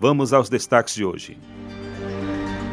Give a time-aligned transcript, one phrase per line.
[0.00, 1.36] Vamos aos destaques de hoje.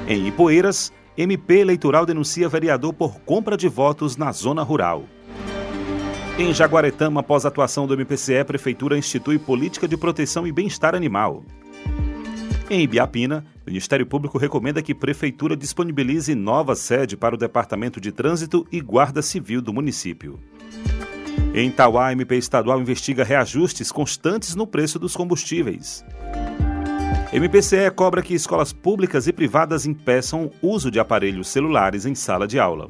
[0.08, 5.06] Em Ipoeiras, MP eleitoral denuncia vereador por compra de votos na zona rural.
[6.38, 11.44] Em Jaguaretama, após atuação do MPCE, Prefeitura institui política de proteção e bem-estar animal.
[12.70, 18.68] Em Ibiapina, Ministério Público recomenda que Prefeitura disponibilize nova sede para o Departamento de Trânsito
[18.72, 20.40] e Guarda Civil do município.
[21.56, 26.04] Em Tauá, a MP estadual investiga reajustes constantes no preço dos combustíveis.
[27.34, 32.58] MPCE cobra que escolas públicas e privadas impeçam uso de aparelhos celulares em sala de
[32.58, 32.90] aula.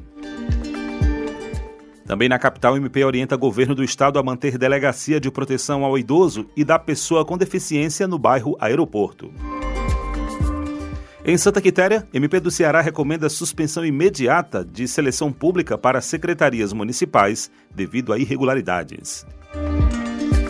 [2.06, 5.84] Também na capital, o MP orienta o governo do estado a manter delegacia de proteção
[5.84, 9.32] ao idoso e da pessoa com deficiência no bairro Aeroporto.
[11.24, 17.50] Em Santa Quitéria, MP do Ceará recomenda suspensão imediata de seleção pública para secretarias municipais
[17.74, 19.26] devido a irregularidades.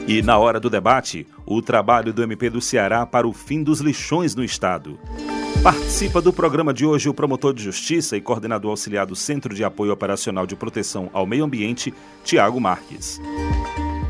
[0.08, 3.80] E na hora do debate, o trabalho do MP do Ceará para o fim dos
[3.80, 4.98] lixões no estado.
[5.64, 9.64] Participa do programa de hoje o promotor de justiça e coordenador auxiliar do Centro de
[9.64, 13.20] Apoio Operacional de Proteção ao Meio Ambiente, Tiago Marques.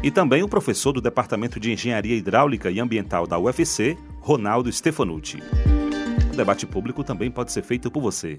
[0.02, 5.42] E também o professor do Departamento de Engenharia Hidráulica e Ambiental da UFC, Ronaldo Stefanucci.
[6.30, 8.38] O debate público também pode ser feito por você.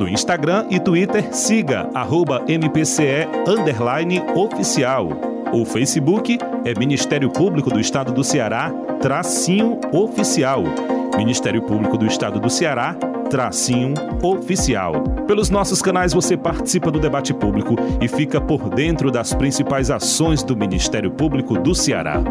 [0.00, 3.28] No Instagram e Twitter, siga arroba MPCE
[4.34, 5.10] oficial.
[5.52, 8.72] O Facebook é Ministério Público do Estado do Ceará,
[9.02, 10.64] tracinho oficial.
[11.18, 12.94] Ministério Público do Estado do Ceará,
[13.28, 15.02] tracinho oficial.
[15.26, 20.42] Pelos nossos canais você participa do debate público e fica por dentro das principais ações
[20.42, 22.22] do Ministério Público do Ceará.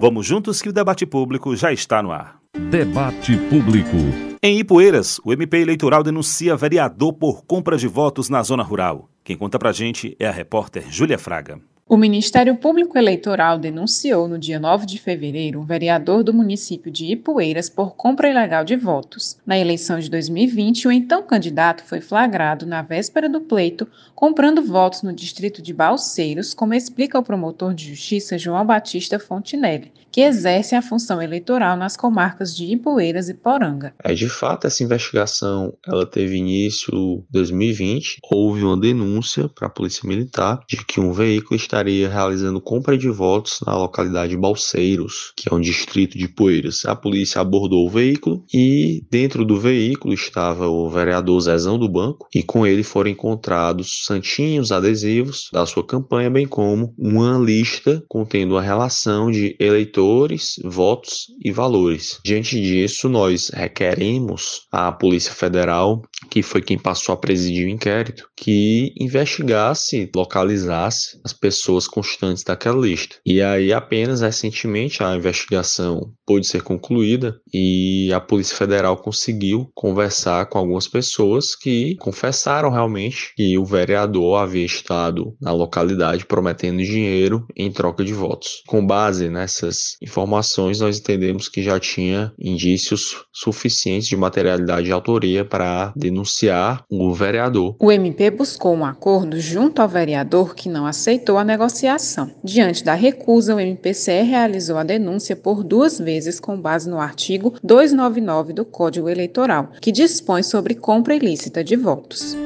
[0.00, 2.38] Vamos juntos que o debate público já está no ar.
[2.70, 4.27] Debate Público.
[4.40, 9.10] Em Ipueiras, o MP eleitoral denuncia vereador por compra de votos na zona rural.
[9.24, 11.60] Quem conta pra gente é a repórter Júlia Fraga.
[11.90, 17.06] O Ministério Público Eleitoral denunciou no dia 9 de fevereiro um vereador do município de
[17.06, 19.38] Ipueiras por compra ilegal de votos.
[19.46, 25.02] Na eleição de 2020, o então candidato foi flagrado na véspera do pleito comprando votos
[25.02, 30.74] no distrito de Balseiros, como explica o promotor de justiça João Batista Fontinelli, que exerce
[30.74, 33.94] a função eleitoral nas comarcas de Ipueiras e Poranga.
[34.02, 38.18] É, de fato, essa investigação ela teve início em 2020.
[38.30, 42.98] Houve uma denúncia para a Polícia Militar de que um veículo está estaria realizando compra
[42.98, 46.84] de votos na localidade Balseiros, que é um distrito de Poeiras.
[46.84, 52.28] A polícia abordou o veículo e dentro do veículo estava o vereador Zezão do Banco
[52.34, 58.56] e com ele foram encontrados santinhos adesivos da sua campanha, bem como uma lista contendo
[58.56, 62.18] a relação de eleitores, votos e valores.
[62.24, 68.28] Diante disso, nós requeremos à Polícia Federal, que foi quem passou a presidir o inquérito,
[68.36, 73.16] que investigasse, localizasse as pessoas pessoas constantes daquela lista.
[73.26, 80.46] E aí, apenas recentemente, a investigação pôde ser concluída e a Polícia Federal conseguiu conversar
[80.46, 87.46] com algumas pessoas que confessaram realmente que o vereador havia estado na localidade prometendo dinheiro
[87.54, 88.62] em troca de votos.
[88.66, 95.44] Com base nessas informações, nós entendemos que já tinha indícios suficientes de materialidade de autoria
[95.44, 97.76] para denunciar o vereador.
[97.80, 102.30] O MP buscou um acordo junto ao vereador que não aceitou a negociação negociação.
[102.42, 107.54] Diante da recusa, o MPCE realizou a denúncia por duas vezes com base no artigo
[107.64, 112.36] 299 do Código Eleitoral, que dispõe sobre compra ilícita de votos.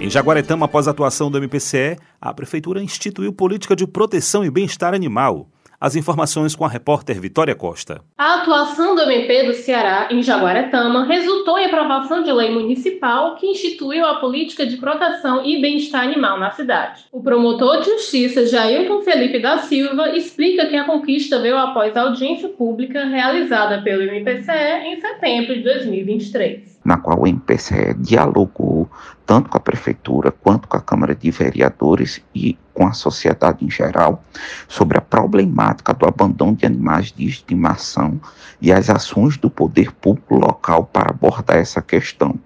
[0.00, 4.94] Em Jaguaretama, após a atuação do MPCE, a Prefeitura instituiu política de proteção e bem-estar
[4.94, 5.48] animal.
[5.80, 8.00] As informações com a repórter Vitória Costa.
[8.16, 13.46] A atuação do MP do Ceará em Jaguaretama resultou em aprovação de lei municipal que
[13.46, 17.04] instituiu a política de proteção e bem-estar animal na cidade.
[17.12, 22.48] O promotor de justiça Jailton Felipe da Silva explica que a conquista veio após audiência
[22.48, 28.88] pública realizada pelo MPCE em setembro de 2023 na qual o MPCE dialogou
[29.24, 33.70] tanto com a Prefeitura quanto com a Câmara de Vereadores e com a sociedade em
[33.70, 34.22] geral
[34.68, 38.20] sobre a problemática do abandono de animais de estimação
[38.60, 42.38] e as ações do poder público local para abordar essa questão.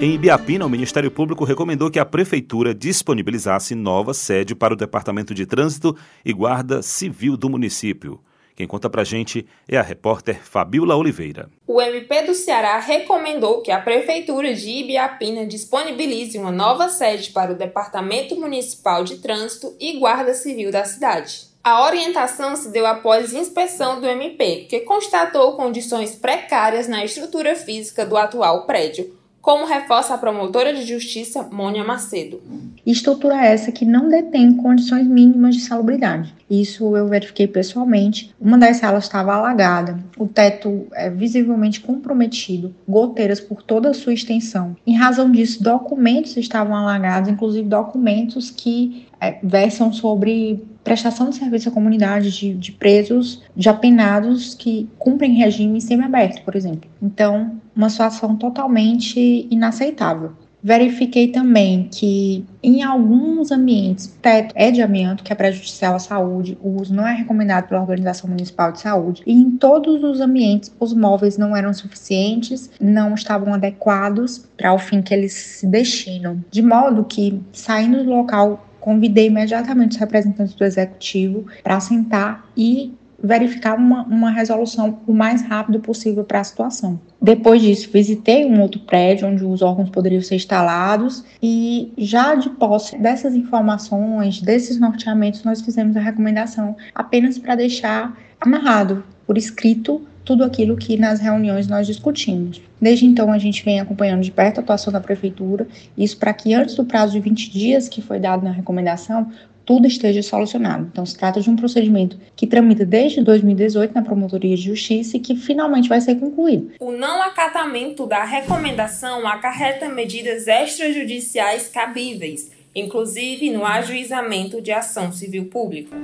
[0.01, 5.33] Em Ibiapina, o Ministério Público recomendou que a Prefeitura disponibilizasse nova sede para o Departamento
[5.33, 5.95] de Trânsito
[6.25, 8.19] e Guarda Civil do município.
[8.59, 11.49] Quem conta pra gente é a repórter Fabiola Oliveira.
[11.65, 17.53] O MP do Ceará recomendou que a Prefeitura de Ibiapina disponibilize uma nova sede para
[17.53, 21.47] o Departamento Municipal de Trânsito e Guarda Civil da cidade.
[21.63, 28.05] A orientação se deu após inspeção do MP, que constatou condições precárias na estrutura física
[28.05, 29.17] do atual prédio,
[29.49, 32.39] como reforça a promotora de justiça Mônia Macedo.
[32.85, 36.35] Estrutura essa que não detém condições mínimas de salubridade.
[36.47, 38.31] Isso eu verifiquei pessoalmente.
[38.39, 44.13] Uma das salas estava alagada, o teto é visivelmente comprometido, goteiras por toda a sua
[44.13, 44.75] extensão.
[44.85, 51.69] Em razão disso, documentos estavam alagados, inclusive documentos que é, versam sobre prestação de serviço
[51.69, 56.89] à comunidade de, de presos, de apenados que cumprem regime semiaberto, por exemplo.
[57.01, 60.33] Então, uma situação totalmente inaceitável.
[60.61, 66.57] Verifiquei também que em alguns ambientes teto é de amianto, que é prejudicial à saúde,
[66.61, 70.75] o uso não é recomendado pela Organização Municipal de Saúde, e em todos os ambientes
[70.77, 76.43] os móveis não eram suficientes, não estavam adequados para o fim que eles se destinam.
[76.51, 82.93] De modo que, saindo do local, convidei imediatamente os representantes do executivo para sentar e
[83.23, 86.99] verificar uma, uma resolução o mais rápido possível para a situação.
[87.21, 92.49] Depois disso, visitei um outro prédio onde os órgãos poderiam ser instalados e já de
[92.49, 100.01] posse dessas informações, desses norteamentos, nós fizemos a recomendação apenas para deixar amarrado por escrito
[100.23, 102.61] tudo aquilo que nas reuniões nós discutimos.
[102.79, 105.67] Desde então, a gente vem acompanhando de perto a atuação da prefeitura,
[105.97, 109.31] isso para que antes do prazo de 20 dias que foi dado na recomendação,
[109.69, 110.89] tudo esteja solucionado.
[110.91, 115.19] Então, se trata de um procedimento que tramita desde 2018 na Promotoria de Justiça e
[115.19, 116.71] que finalmente vai ser concluído.
[116.79, 125.45] O não acatamento da recomendação acarreta medidas extrajudiciais cabíveis, inclusive no ajuizamento de ação civil
[125.45, 125.95] pública.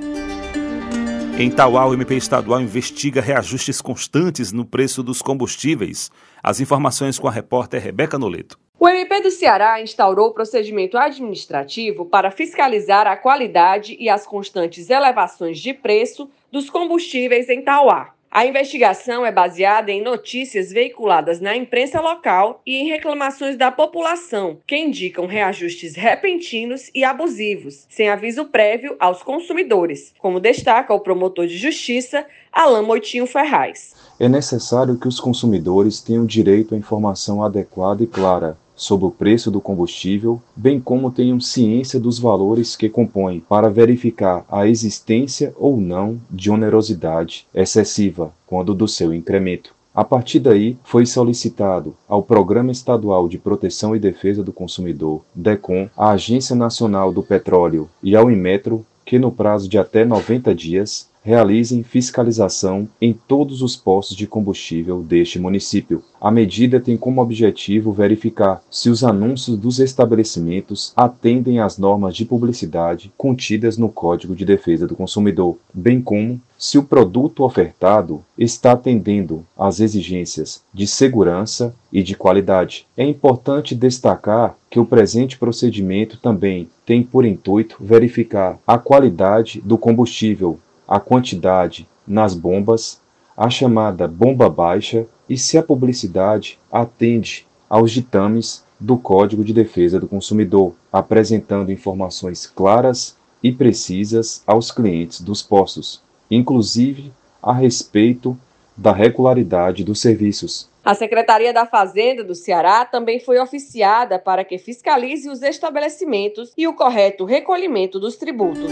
[1.36, 6.08] Em Tauá, o MP estadual investiga reajustes constantes no preço dos combustíveis.
[6.40, 8.56] As informações com a repórter Rebeca Noleto.
[8.86, 15.58] O MP do Ceará instaurou procedimento administrativo para fiscalizar a qualidade e as constantes elevações
[15.58, 18.12] de preço dos combustíveis em Tauá.
[18.30, 24.58] A investigação é baseada em notícias veiculadas na imprensa local e em reclamações da população,
[24.64, 31.48] que indicam reajustes repentinos e abusivos, sem aviso prévio aos consumidores, como destaca o promotor
[31.48, 33.96] de justiça Alain Moitinho Ferraz.
[34.20, 39.50] É necessário que os consumidores tenham direito à informação adequada e clara sobre o preço
[39.50, 45.80] do combustível, bem como tenham ciência dos valores que compõem, para verificar a existência ou
[45.80, 49.74] não de onerosidade excessiva quando do seu incremento.
[49.94, 55.88] A partir daí, foi solicitado ao Programa Estadual de Proteção e Defesa do Consumidor, DECOM,
[55.96, 61.08] à Agência Nacional do Petróleo e ao Inmetro que, no prazo de até 90 dias,
[61.26, 66.00] realizem fiscalização em todos os postos de combustível deste município.
[66.20, 72.24] A medida tem como objetivo verificar se os anúncios dos estabelecimentos atendem às normas de
[72.24, 78.72] publicidade contidas no Código de Defesa do Consumidor, bem como se o produto ofertado está
[78.72, 82.86] atendendo às exigências de segurança e de qualidade.
[82.96, 89.76] É importante destacar que o presente procedimento também tem por intuito verificar a qualidade do
[89.76, 93.00] combustível a quantidade nas bombas,
[93.36, 99.98] a chamada bomba baixa e se a publicidade atende aos ditames do Código de Defesa
[99.98, 107.12] do Consumidor, apresentando informações claras e precisas aos clientes dos postos, inclusive
[107.42, 108.38] a respeito
[108.76, 110.68] da regularidade dos serviços.
[110.84, 116.68] A Secretaria da Fazenda do Ceará também foi oficiada para que fiscalize os estabelecimentos e
[116.68, 118.70] o correto recolhimento dos tributos.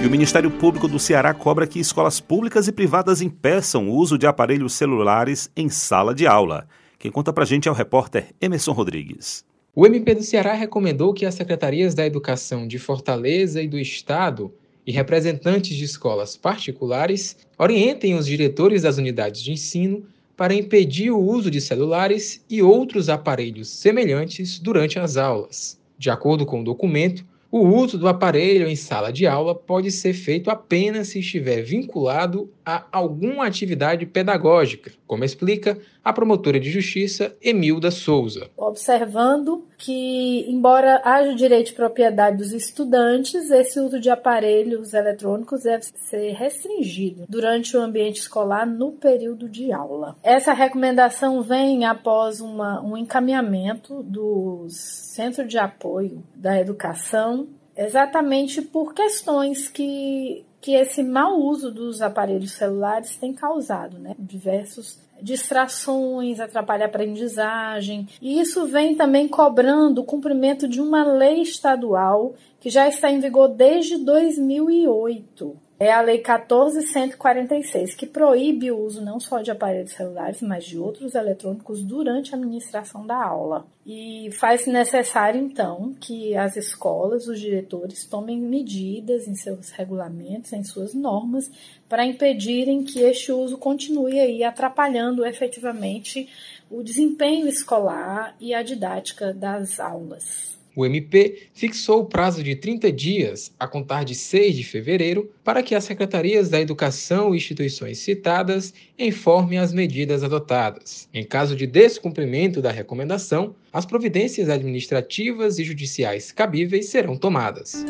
[0.00, 4.16] E o Ministério Público do Ceará cobra que escolas públicas e privadas impeçam o uso
[4.16, 6.68] de aparelhos celulares em sala de aula.
[7.00, 9.44] Quem conta pra gente é o repórter Emerson Rodrigues.
[9.74, 14.52] O MP do Ceará recomendou que as secretarias da Educação de Fortaleza e do Estado
[14.86, 20.04] e representantes de escolas particulares orientem os diretores das unidades de ensino
[20.36, 25.76] para impedir o uso de celulares e outros aparelhos semelhantes durante as aulas.
[25.98, 30.12] De acordo com o documento, o uso do aparelho em sala de aula pode ser
[30.12, 37.34] feito apenas se estiver vinculado a alguma atividade pedagógica, como explica a promotora de justiça
[37.40, 38.50] Emilda Souza.
[38.58, 45.62] Observando que, embora haja o direito de propriedade dos estudantes, esse uso de aparelhos eletrônicos
[45.62, 50.14] deve ser restringido durante o ambiente escolar no período de aula.
[50.22, 57.48] Essa recomendação vem após uma, um encaminhamento dos Centros de Apoio da Educação
[57.78, 64.14] exatamente por questões que que esse mau uso dos aparelhos celulares tem causado, né?
[64.18, 68.08] Diversos distrações, atrapalha a aprendizagem.
[68.22, 73.20] E isso vem também cobrando o cumprimento de uma lei estadual que já está em
[73.20, 79.92] vigor desde 2008 é a Lei 14.146, que proíbe o uso não só de aparelhos
[79.92, 83.64] celulares, mas de outros eletrônicos durante a administração da aula.
[83.86, 90.64] E faz necessário, então, que as escolas, os diretores, tomem medidas em seus regulamentos, em
[90.64, 91.48] suas normas,
[91.88, 96.28] para impedirem que este uso continue aí atrapalhando efetivamente
[96.68, 100.57] o desempenho escolar e a didática das aulas.
[100.78, 105.60] O MP fixou o prazo de 30 dias, a contar de 6 de fevereiro, para
[105.60, 111.08] que as secretarias da Educação e instituições citadas informem as medidas adotadas.
[111.12, 117.84] Em caso de descumprimento da recomendação, as providências administrativas e judiciais cabíveis serão tomadas.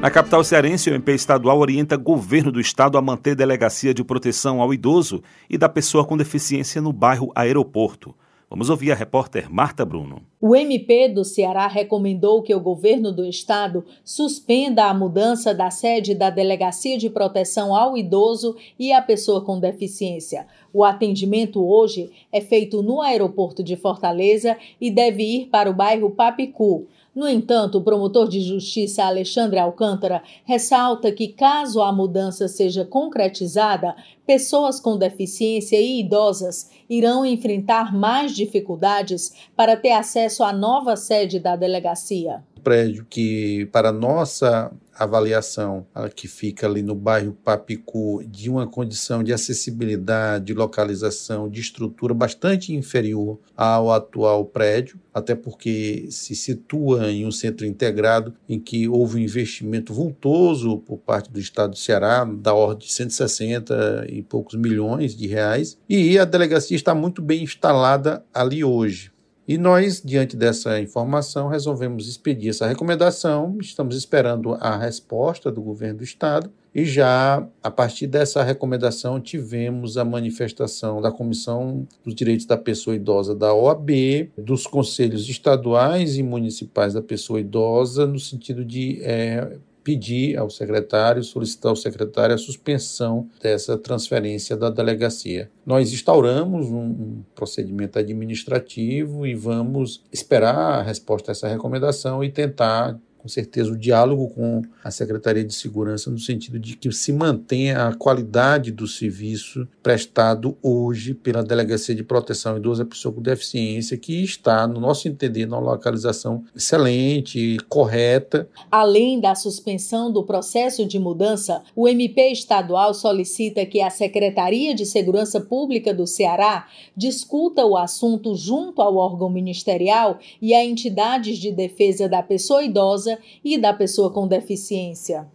[0.00, 4.62] Na capital cearense, o MP estadual orienta governo do estado a manter delegacia de proteção
[4.62, 8.14] ao idoso e da pessoa com deficiência no bairro Aeroporto.
[8.48, 10.22] Vamos ouvir a repórter Marta Bruno.
[10.40, 16.14] O MP do Ceará recomendou que o governo do estado suspenda a mudança da sede
[16.14, 20.46] da Delegacia de Proteção ao Idoso e à Pessoa com Deficiência.
[20.72, 26.10] O atendimento hoje é feito no aeroporto de Fortaleza e deve ir para o bairro
[26.10, 26.86] Papicu.
[27.16, 33.96] No entanto, o promotor de justiça Alexandre Alcântara ressalta que, caso a mudança seja concretizada,
[34.26, 41.40] pessoas com deficiência e idosas irão enfrentar mais dificuldades para ter acesso à nova sede
[41.40, 42.44] da delegacia.
[42.62, 49.32] Prédio que, para nossa avaliação que fica ali no bairro Papicu de uma condição de
[49.32, 57.26] acessibilidade, de localização, de estrutura bastante inferior ao atual prédio, até porque se situa em
[57.26, 62.24] um centro integrado em que houve um investimento vultoso por parte do Estado do Ceará,
[62.24, 67.42] da ordem de 160 e poucos milhões de reais, e a delegacia está muito bem
[67.42, 69.15] instalada ali hoje.
[69.48, 73.56] E nós, diante dessa informação, resolvemos expedir essa recomendação.
[73.60, 79.96] Estamos esperando a resposta do governo do estado e já a partir dessa recomendação tivemos
[79.96, 86.24] a manifestação da Comissão dos Direitos da Pessoa Idosa da OAB, dos conselhos estaduais e
[86.24, 92.38] municipais da pessoa idosa, no sentido de é, pedir ao secretário, solicitar ao secretário a
[92.38, 95.48] suspensão dessa transferência da delegacia.
[95.64, 102.98] Nós instauramos um procedimento administrativo e vamos esperar a resposta a essa recomendação e tentar
[103.26, 107.88] com certeza, o diálogo com a Secretaria de Segurança no sentido de que se mantenha
[107.88, 113.96] a qualidade do serviço prestado hoje pela Delegacia de Proteção Idosa à Pessoa com Deficiência,
[113.96, 118.48] que está, no nosso entender, numa localização excelente, correta.
[118.70, 124.86] Além da suspensão do processo de mudança, o MP estadual solicita que a Secretaria de
[124.86, 131.50] Segurança Pública do Ceará discuta o assunto junto ao órgão ministerial e a entidades de
[131.50, 135.26] defesa da pessoa idosa e da pessoa com deficiência.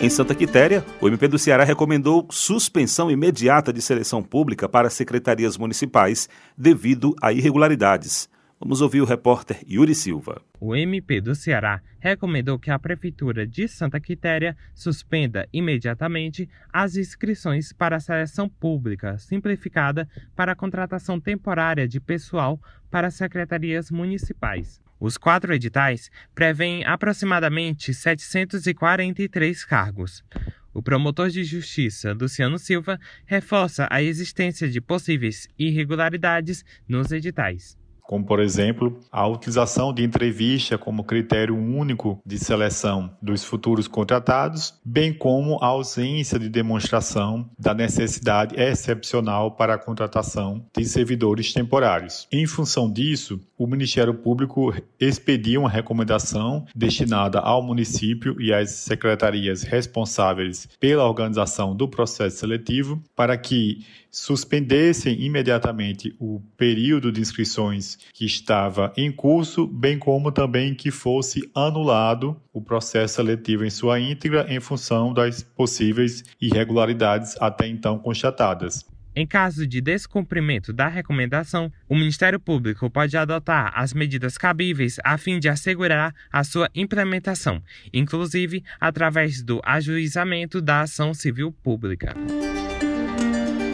[0.00, 5.56] Em Santa Quitéria, o MP do Ceará recomendou suspensão imediata de seleção pública para secretarias
[5.56, 8.28] municipais devido a irregularidades.
[8.58, 10.40] Vamos ouvir o repórter Yuri Silva.
[10.58, 17.70] O MP do Ceará recomendou que a Prefeitura de Santa Quitéria suspenda imediatamente as inscrições
[17.74, 22.58] para a seleção pública simplificada para a contratação temporária de pessoal
[22.90, 24.80] para secretarias municipais.
[24.98, 30.24] Os quatro editais prevêem aproximadamente 743 cargos.
[30.72, 38.24] O promotor de justiça, Luciano Silva, reforça a existência de possíveis irregularidades nos editais como
[38.24, 45.12] por exemplo a utilização de entrevista como critério único de seleção dos futuros contratados, bem
[45.12, 52.26] como a ausência de demonstração da necessidade excepcional para a contratação de servidores temporários.
[52.32, 59.62] Em função disso, o Ministério Público expediu uma recomendação destinada ao município e às secretarias
[59.62, 68.24] responsáveis pela organização do processo seletivo para que suspendessem imediatamente o período de inscrições que
[68.24, 74.46] estava em curso, bem como também que fosse anulado o processo seletivo em sua íntegra
[74.48, 78.95] em função das possíveis irregularidades até então constatadas.
[79.18, 85.16] Em caso de descumprimento da recomendação, o Ministério Público pode adotar as medidas cabíveis a
[85.16, 87.62] fim de assegurar a sua implementação,
[87.94, 92.14] inclusive através do ajuizamento da ação civil pública.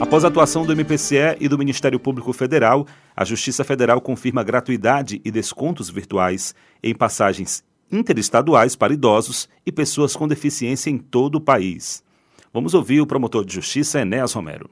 [0.00, 5.20] Após a atuação do MPCE e do Ministério Público Federal, a Justiça Federal confirma gratuidade
[5.24, 11.40] e descontos virtuais em passagens interestaduais para idosos e pessoas com deficiência em todo o
[11.40, 12.04] país.
[12.52, 14.70] Vamos ouvir o promotor de justiça Enéas Romero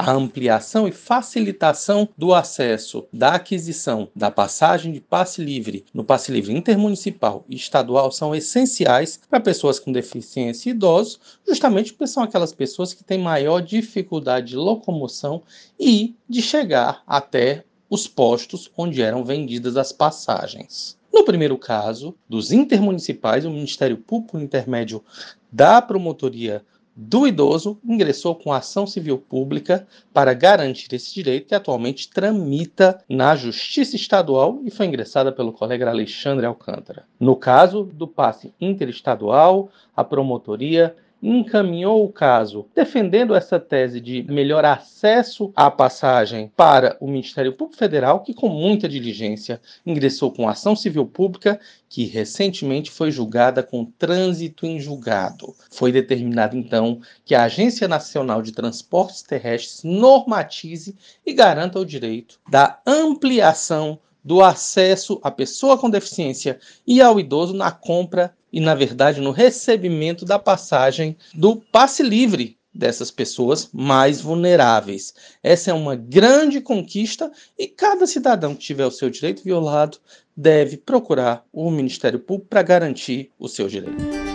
[0.00, 6.32] a ampliação e facilitação do acesso da aquisição da passagem de passe livre no passe
[6.32, 12.22] livre intermunicipal e estadual são essenciais para pessoas com deficiência e idosos, justamente porque são
[12.22, 15.42] aquelas pessoas que têm maior dificuldade de locomoção
[15.78, 20.98] e de chegar até os postos onde eram vendidas as passagens.
[21.12, 25.04] No primeiro caso, dos intermunicipais, o Ministério Público Intermédio
[25.52, 26.64] da Promotoria
[27.02, 33.34] do idoso ingressou com ação civil pública para garantir esse direito que atualmente tramita na
[33.34, 37.06] Justiça Estadual e foi ingressada pelo colega Alexandre Alcântara.
[37.18, 44.64] No caso do passe interestadual, a promotoria encaminhou o caso defendendo essa tese de melhor
[44.64, 50.74] acesso à passagem para o Ministério Público Federal, que com muita diligência ingressou com ação
[50.74, 55.54] civil pública que recentemente foi julgada com trânsito em julgado.
[55.70, 62.38] Foi determinado então que a Agência Nacional de Transportes Terrestres normatize e garanta o direito
[62.48, 68.74] da ampliação do acesso à pessoa com deficiência e ao idoso na compra e, na
[68.74, 75.12] verdade, no recebimento da passagem do passe livre dessas pessoas mais vulneráveis.
[75.42, 79.98] Essa é uma grande conquista e cada cidadão que tiver o seu direito violado
[80.36, 84.30] deve procurar o Ministério Público para garantir o seu direito.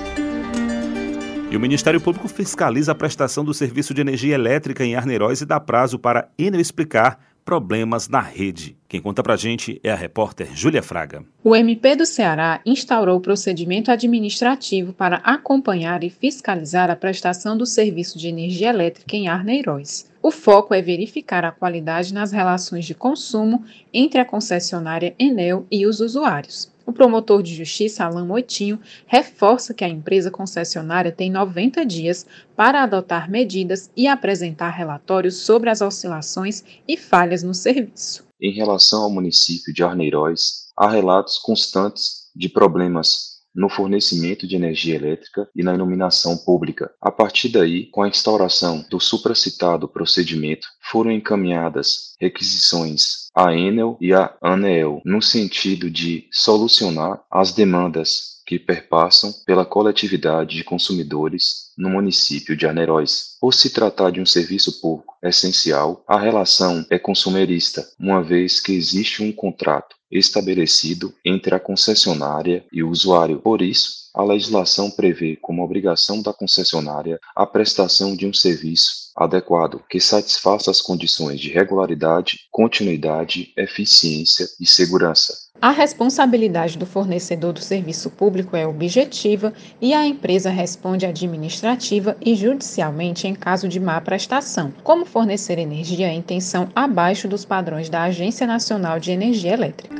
[1.49, 5.45] E o Ministério Público fiscaliza a prestação do serviço de energia elétrica em Arneiroz e
[5.45, 8.75] dá prazo para Enel explicar problemas na rede.
[8.89, 11.23] Quem conta pra gente é a repórter Júlia Fraga.
[11.43, 17.65] O MP do Ceará instaurou o procedimento administrativo para acompanhar e fiscalizar a prestação do
[17.65, 20.11] serviço de energia elétrica em Arneiroz.
[20.23, 25.85] O foco é verificar a qualidade nas relações de consumo entre a concessionária Enel e
[25.85, 26.73] os usuários.
[26.85, 32.83] O promotor de justiça, Alain Moitinho, reforça que a empresa concessionária tem 90 dias para
[32.83, 38.23] adotar medidas e apresentar relatórios sobre as oscilações e falhas no serviço.
[38.39, 44.95] Em relação ao município de Arneiroz, há relatos constantes de problemas no fornecimento de energia
[44.95, 46.91] elétrica e na iluminação pública.
[47.01, 54.13] A partir daí, com a instauração do supracitado procedimento, foram encaminhadas requisições à Enel e
[54.13, 61.89] à ANEEL no sentido de solucionar as demandas que perpassam pela coletividade de consumidores no
[61.89, 63.37] município de Aneróis.
[63.41, 68.73] Por se tratar de um serviço público essencial, a relação é consumerista, uma vez que
[68.73, 73.39] existe um contrato estabelecido entre a concessionária e o usuário.
[73.39, 79.81] Por isso, a legislação prevê como obrigação da concessionária a prestação de um serviço adequado
[79.89, 85.44] que satisfaça as condições de regularidade, continuidade, eficiência e segurança.
[85.61, 92.35] A responsabilidade do fornecedor do serviço público é objetiva e a empresa responde administrativa e
[92.35, 98.03] judicialmente em caso de má prestação, como fornecer energia em tensão abaixo dos padrões da
[98.03, 99.95] Agência Nacional de Energia Elétrica.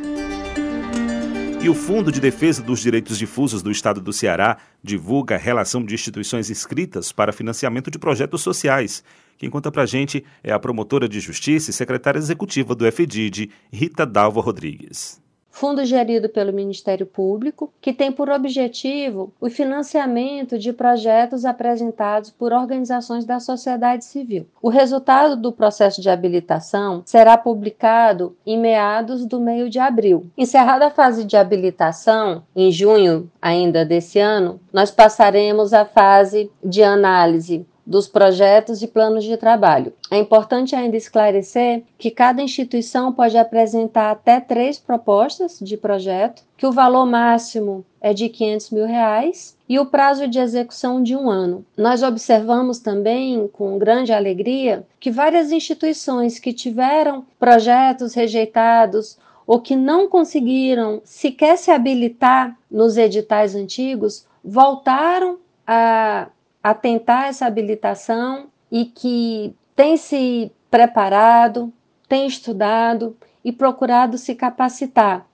[1.62, 5.84] E o Fundo de Defesa dos Direitos Difusos do Estado do Ceará divulga a relação
[5.84, 9.04] de instituições inscritas para financiamento de projetos sociais.
[9.36, 14.06] Quem conta pra gente é a promotora de justiça e secretária executiva do FDID, Rita
[14.06, 15.25] Dalva Rodrigues
[15.56, 22.52] fundo gerido pelo Ministério Público, que tem por objetivo o financiamento de projetos apresentados por
[22.52, 24.46] organizações da sociedade civil.
[24.62, 30.30] O resultado do processo de habilitação será publicado em meados do meio de abril.
[30.38, 36.84] Encerrada a fase de habilitação, em junho ainda desse ano, nós passaremos à fase de
[36.84, 39.94] análise dos projetos e planos de trabalho.
[40.10, 46.66] É importante ainda esclarecer que cada instituição pode apresentar até três propostas de projeto, que
[46.66, 51.30] o valor máximo é de 500 mil reais e o prazo de execução de um
[51.30, 51.66] ano.
[51.78, 59.76] Nós observamos também, com grande alegria, que várias instituições que tiveram projetos rejeitados ou que
[59.76, 66.28] não conseguiram sequer se habilitar nos editais antigos voltaram a
[66.66, 71.72] a tentar essa habilitação e que tem se preparado,
[72.10, 75.28] tem estudado e procurado se capacitar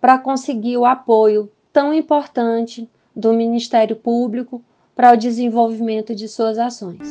[0.00, 4.64] para conseguir o apoio tão importante do Ministério Público
[4.96, 7.06] para o desenvolvimento de suas ações.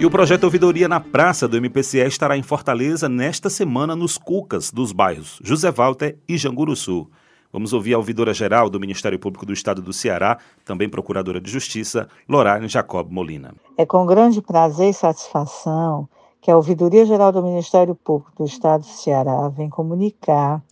[0.00, 4.70] E o projeto Ouvidoria na Praça do MPCE estará em Fortaleza nesta semana nos Cucas
[4.70, 7.06] dos bairros José Walter e Janguruçu.
[7.52, 12.08] Vamos ouvir a ouvidora-geral do Ministério Público do Estado do Ceará, também procuradora de Justiça,
[12.26, 13.54] Lorane Jacob Molina.
[13.76, 16.08] É com grande prazer e satisfação
[16.40, 20.62] que a Ouvidoria-Geral do Ministério Público do Estado do Ceará vem comunicar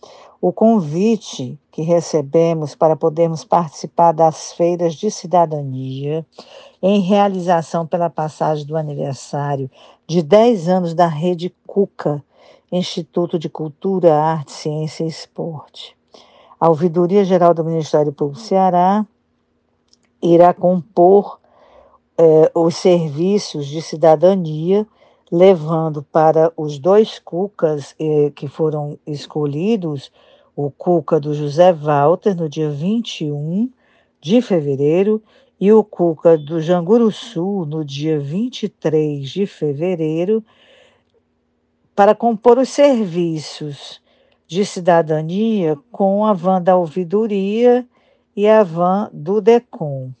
[0.41, 6.25] o convite que recebemos para podermos participar das feiras de cidadania
[6.81, 9.69] em realização pela passagem do aniversário
[10.07, 12.23] de 10 anos da Rede Cuca,
[12.71, 15.95] Instituto de Cultura, Arte, Ciência e Esporte.
[16.61, 19.03] A Ouvidoria Geral do Ministério Público Ceará
[20.21, 21.39] irá compor
[22.15, 24.85] eh, os serviços de cidadania,
[25.31, 30.11] levando para os dois cucas eh, que foram escolhidos,
[30.55, 33.67] o cuca do José Walter, no dia 21
[34.21, 35.19] de fevereiro,
[35.59, 40.45] e o cuca do Janguruçu, no dia 23 de fevereiro,
[41.95, 44.00] para compor os serviços
[44.51, 47.87] de cidadania com a van da ouvidoria
[48.35, 50.11] e a van do DECOM.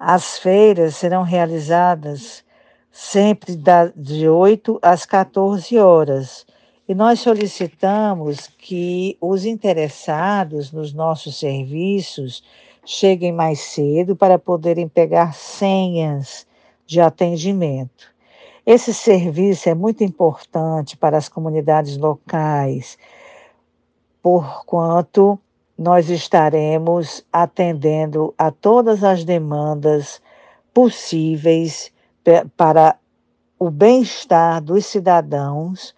[0.00, 2.42] As feiras serão realizadas
[2.90, 3.54] sempre
[3.94, 6.46] de 8 às 14 horas.
[6.88, 12.42] E nós solicitamos que os interessados nos nossos serviços
[12.82, 16.46] cheguem mais cedo para poderem pegar senhas
[16.86, 18.06] de atendimento.
[18.64, 22.96] Esse serviço é muito importante para as comunidades locais,
[24.24, 25.38] porquanto
[25.76, 30.18] nós estaremos atendendo a todas as demandas
[30.72, 31.92] possíveis
[32.56, 32.96] para
[33.58, 35.94] o bem-estar dos cidadãos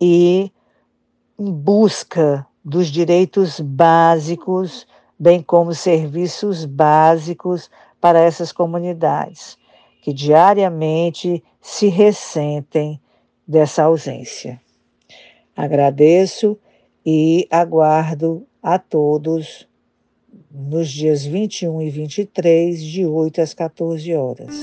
[0.00, 0.50] e
[1.38, 4.86] em busca dos direitos básicos,
[5.18, 9.58] bem como serviços básicos para essas comunidades,
[10.00, 12.98] que diariamente se ressentem
[13.46, 14.58] dessa ausência.
[15.54, 16.58] Agradeço
[17.06, 19.68] e aguardo a todos
[20.50, 24.56] nos dias 21 e 23, de 8 às 14 horas.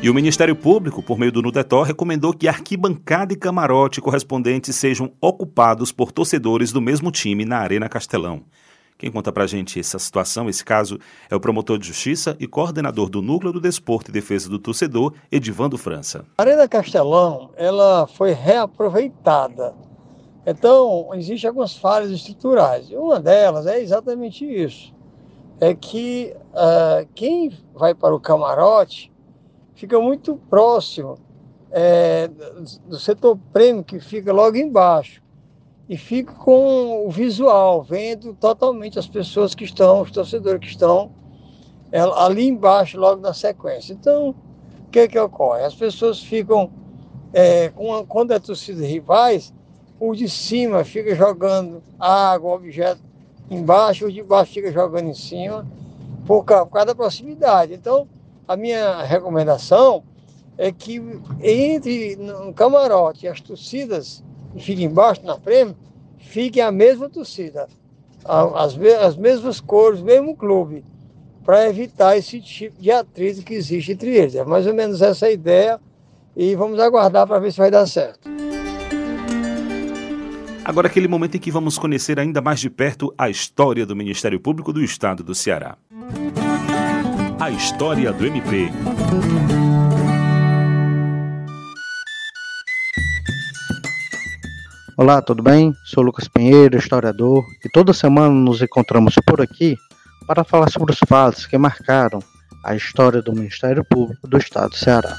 [0.00, 5.12] E o Ministério Público, por meio do Nudetor, recomendou que arquibancada e camarote correspondentes sejam
[5.20, 8.44] ocupados por torcedores do mesmo time na Arena Castelão.
[8.96, 13.08] Quem conta pra gente essa situação, esse caso, é o promotor de justiça e coordenador
[13.08, 16.24] do Núcleo do Desporto e Defesa do Torcedor, Edivando França.
[16.38, 19.74] A Arena Castelão, ela foi reaproveitada
[20.46, 22.90] então, existem algumas falhas estruturais.
[22.90, 24.94] E uma delas é exatamente isso.
[25.60, 29.12] É que uh, quem vai para o camarote
[29.74, 31.18] fica muito próximo
[31.70, 32.28] é,
[32.86, 35.22] do setor prêmio, que fica logo embaixo.
[35.88, 41.10] E fica com o visual, vendo totalmente as pessoas que estão, os torcedores que estão
[41.90, 43.92] é, ali embaixo, logo na sequência.
[43.92, 44.30] Então,
[44.86, 45.64] o que, é que ocorre?
[45.64, 46.70] As pessoas ficam,
[47.32, 49.52] é, com, quando é torcida rivais,
[50.00, 53.02] o de cima fica jogando água, objeto
[53.50, 55.66] embaixo, o de baixo fica jogando em cima,
[56.26, 57.74] por causa da proximidade.
[57.74, 58.08] Então,
[58.48, 60.02] a minha recomendação
[60.56, 61.02] é que
[61.42, 65.76] entre no camarote as torcidas que ficam embaixo na frente,
[66.18, 67.68] fiquem a mesma torcida,
[68.24, 70.84] as, as mesmas cores, mesmo clube,
[71.44, 74.34] para evitar esse tipo de atrito que existe entre eles.
[74.34, 75.80] É mais ou menos essa a ideia
[76.36, 78.28] e vamos aguardar para ver se vai dar certo.
[80.70, 84.38] Agora, aquele momento em que vamos conhecer ainda mais de perto a história do Ministério
[84.38, 85.76] Público do Estado do Ceará.
[87.40, 88.70] A história do MP.
[94.96, 95.74] Olá, tudo bem?
[95.86, 99.76] Sou Lucas Pinheiro, historiador, e toda semana nos encontramos por aqui
[100.24, 102.20] para falar sobre os fatos que marcaram
[102.64, 105.16] a história do Ministério Público do Estado do Ceará.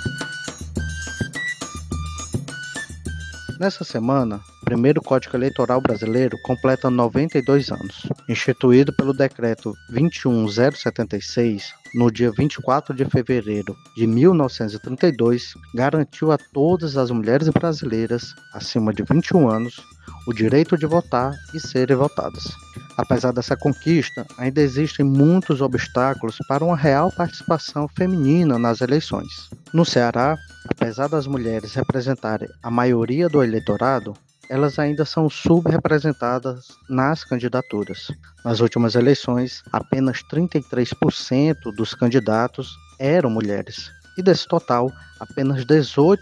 [3.59, 8.07] Nessa semana, primeiro Código Eleitoral brasileiro completa 92 anos.
[8.29, 17.11] Instituído pelo Decreto 21076, no dia 24 de fevereiro de 1932, garantiu a todas as
[17.11, 19.81] mulheres brasileiras acima de 21 anos
[20.27, 22.43] o direito de votar e serem votadas.
[22.97, 29.49] Apesar dessa conquista, ainda existem muitos obstáculos para uma real participação feminina nas eleições.
[29.73, 30.37] No Ceará,
[30.69, 34.13] apesar das mulheres representarem a maioria do eleitorado,
[34.51, 38.11] elas ainda são subrepresentadas nas candidaturas.
[38.43, 46.17] Nas últimas eleições, apenas 33% dos candidatos eram mulheres, e desse total, apenas 18%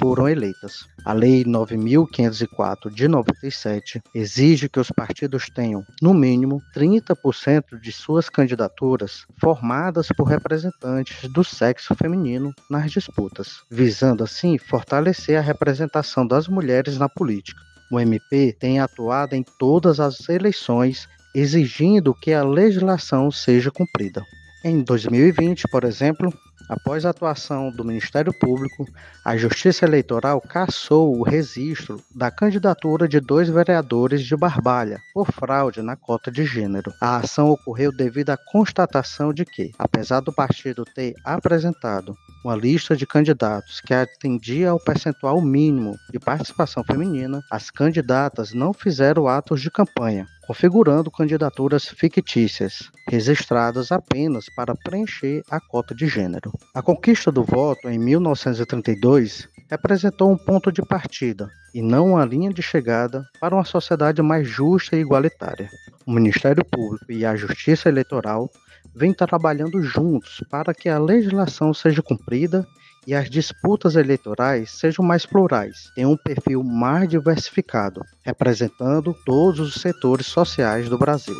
[0.00, 0.88] foram eleitas.
[1.04, 8.30] A Lei 9.504 de 97 exige que os partidos tenham, no mínimo, 30% de suas
[8.30, 16.48] candidaturas formadas por representantes do sexo feminino nas disputas, visando assim fortalecer a representação das
[16.48, 17.60] mulheres na política.
[17.92, 24.24] O MP tem atuado em todas as eleições exigindo que a legislação seja cumprida.
[24.64, 26.32] Em 2020, por exemplo,
[26.70, 28.86] Após a atuação do Ministério Público,
[29.24, 35.82] a Justiça Eleitoral cassou o registro da candidatura de dois vereadores de Barbalha por fraude
[35.82, 36.92] na cota de gênero.
[37.00, 42.96] A ação ocorreu devido à constatação de que, apesar do partido ter apresentado uma lista
[42.96, 49.60] de candidatos que atendia ao percentual mínimo de participação feminina, as candidatas não fizeram atos
[49.60, 56.50] de campanha, configurando candidaturas fictícias, registradas apenas para preencher a cota de gênero.
[56.74, 62.52] A conquista do voto em 1932 representou um ponto de partida e não uma linha
[62.52, 65.70] de chegada para uma sociedade mais justa e igualitária.
[66.04, 68.50] O Ministério Público e a Justiça Eleitoral
[68.92, 72.66] vêm trabalhando juntos para que a legislação seja cumprida
[73.06, 79.74] e as disputas eleitorais sejam mais plurais, tenham um perfil mais diversificado, representando todos os
[79.80, 81.38] setores sociais do Brasil.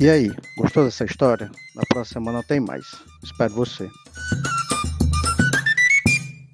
[0.00, 1.50] E aí, gostou dessa história?
[1.76, 2.86] Na próxima semana tem mais.
[3.22, 3.88] Espero você.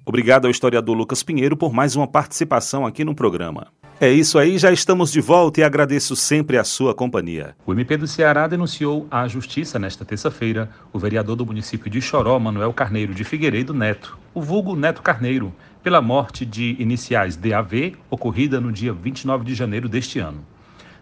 [0.05, 3.67] Obrigado ao historiador Lucas Pinheiro por mais uma participação aqui no programa.
[3.99, 7.55] É isso aí, já estamos de volta e agradeço sempre a sua companhia.
[7.65, 12.37] O MP do Ceará denunciou à Justiça nesta terça-feira o vereador do município de Choró,
[12.37, 18.61] Manuel Carneiro de Figueiredo Neto, o vulgo Neto Carneiro, pela morte de iniciais DAV, ocorrida
[18.61, 20.45] no dia 29 de janeiro deste ano.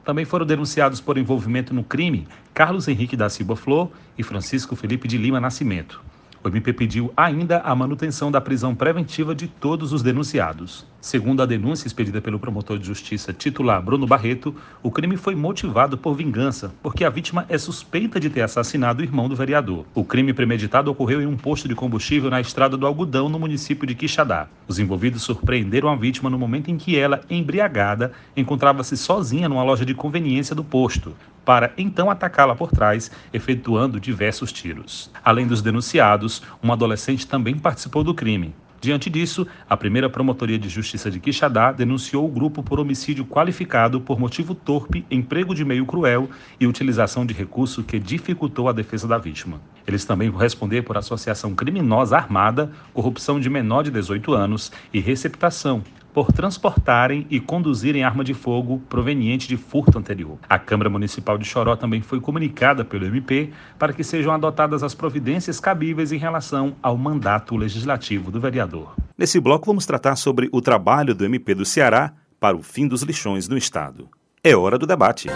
[0.06, 5.06] Também foram denunciados por envolvimento no crime Carlos Henrique da Silva Flor e Francisco Felipe
[5.06, 6.02] de Lima Nascimento.
[6.42, 10.86] O MP pediu ainda a manutenção da prisão preventiva de todos os denunciados.
[11.06, 16.00] Segundo a denúncia expedida pelo promotor de justiça titular Bruno Barreto, o crime foi motivado
[16.00, 19.86] por vingança, porque a vítima é suspeita de ter assassinado o irmão do vereador.
[19.94, 23.86] O crime premeditado ocorreu em um posto de combustível na estrada do Algodão, no município
[23.86, 24.48] de Quixadá.
[24.68, 29.86] Os envolvidos surpreenderam a vítima no momento em que ela, embriagada, encontrava-se sozinha numa loja
[29.86, 31.16] de conveniência do posto
[31.46, 35.12] para então atacá-la por trás, efetuando diversos tiros.
[35.24, 38.56] Além dos denunciados, um adolescente também participou do crime.
[38.82, 44.00] Diante disso, a primeira Promotoria de Justiça de Quixadá denunciou o grupo por homicídio qualificado
[44.00, 49.08] por motivo torpe, emprego de meio cruel e utilização de recurso que dificultou a defesa
[49.08, 49.60] da vítima.
[49.88, 55.00] Eles também vão responder por associação criminosa armada, corrupção de menor de 18 anos e
[55.00, 55.82] receptação,
[56.16, 60.38] por transportarem e conduzirem arma de fogo proveniente de furto anterior.
[60.48, 64.96] A Câmara Municipal de Choró também foi comunicada pelo MP para que sejam adotadas as
[64.96, 68.96] providências cabíveis em relação ao mandato legislativo do vereador.
[69.18, 73.02] Nesse bloco, vamos tratar sobre o trabalho do MP do Ceará para o fim dos
[73.02, 74.08] lixões no Estado.
[74.42, 75.28] É hora do debate.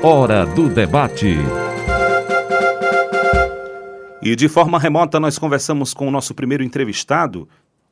[0.00, 1.38] Hora do debate.
[4.22, 7.48] E de forma remota nós conversamos com o nosso primeiro entrevistado,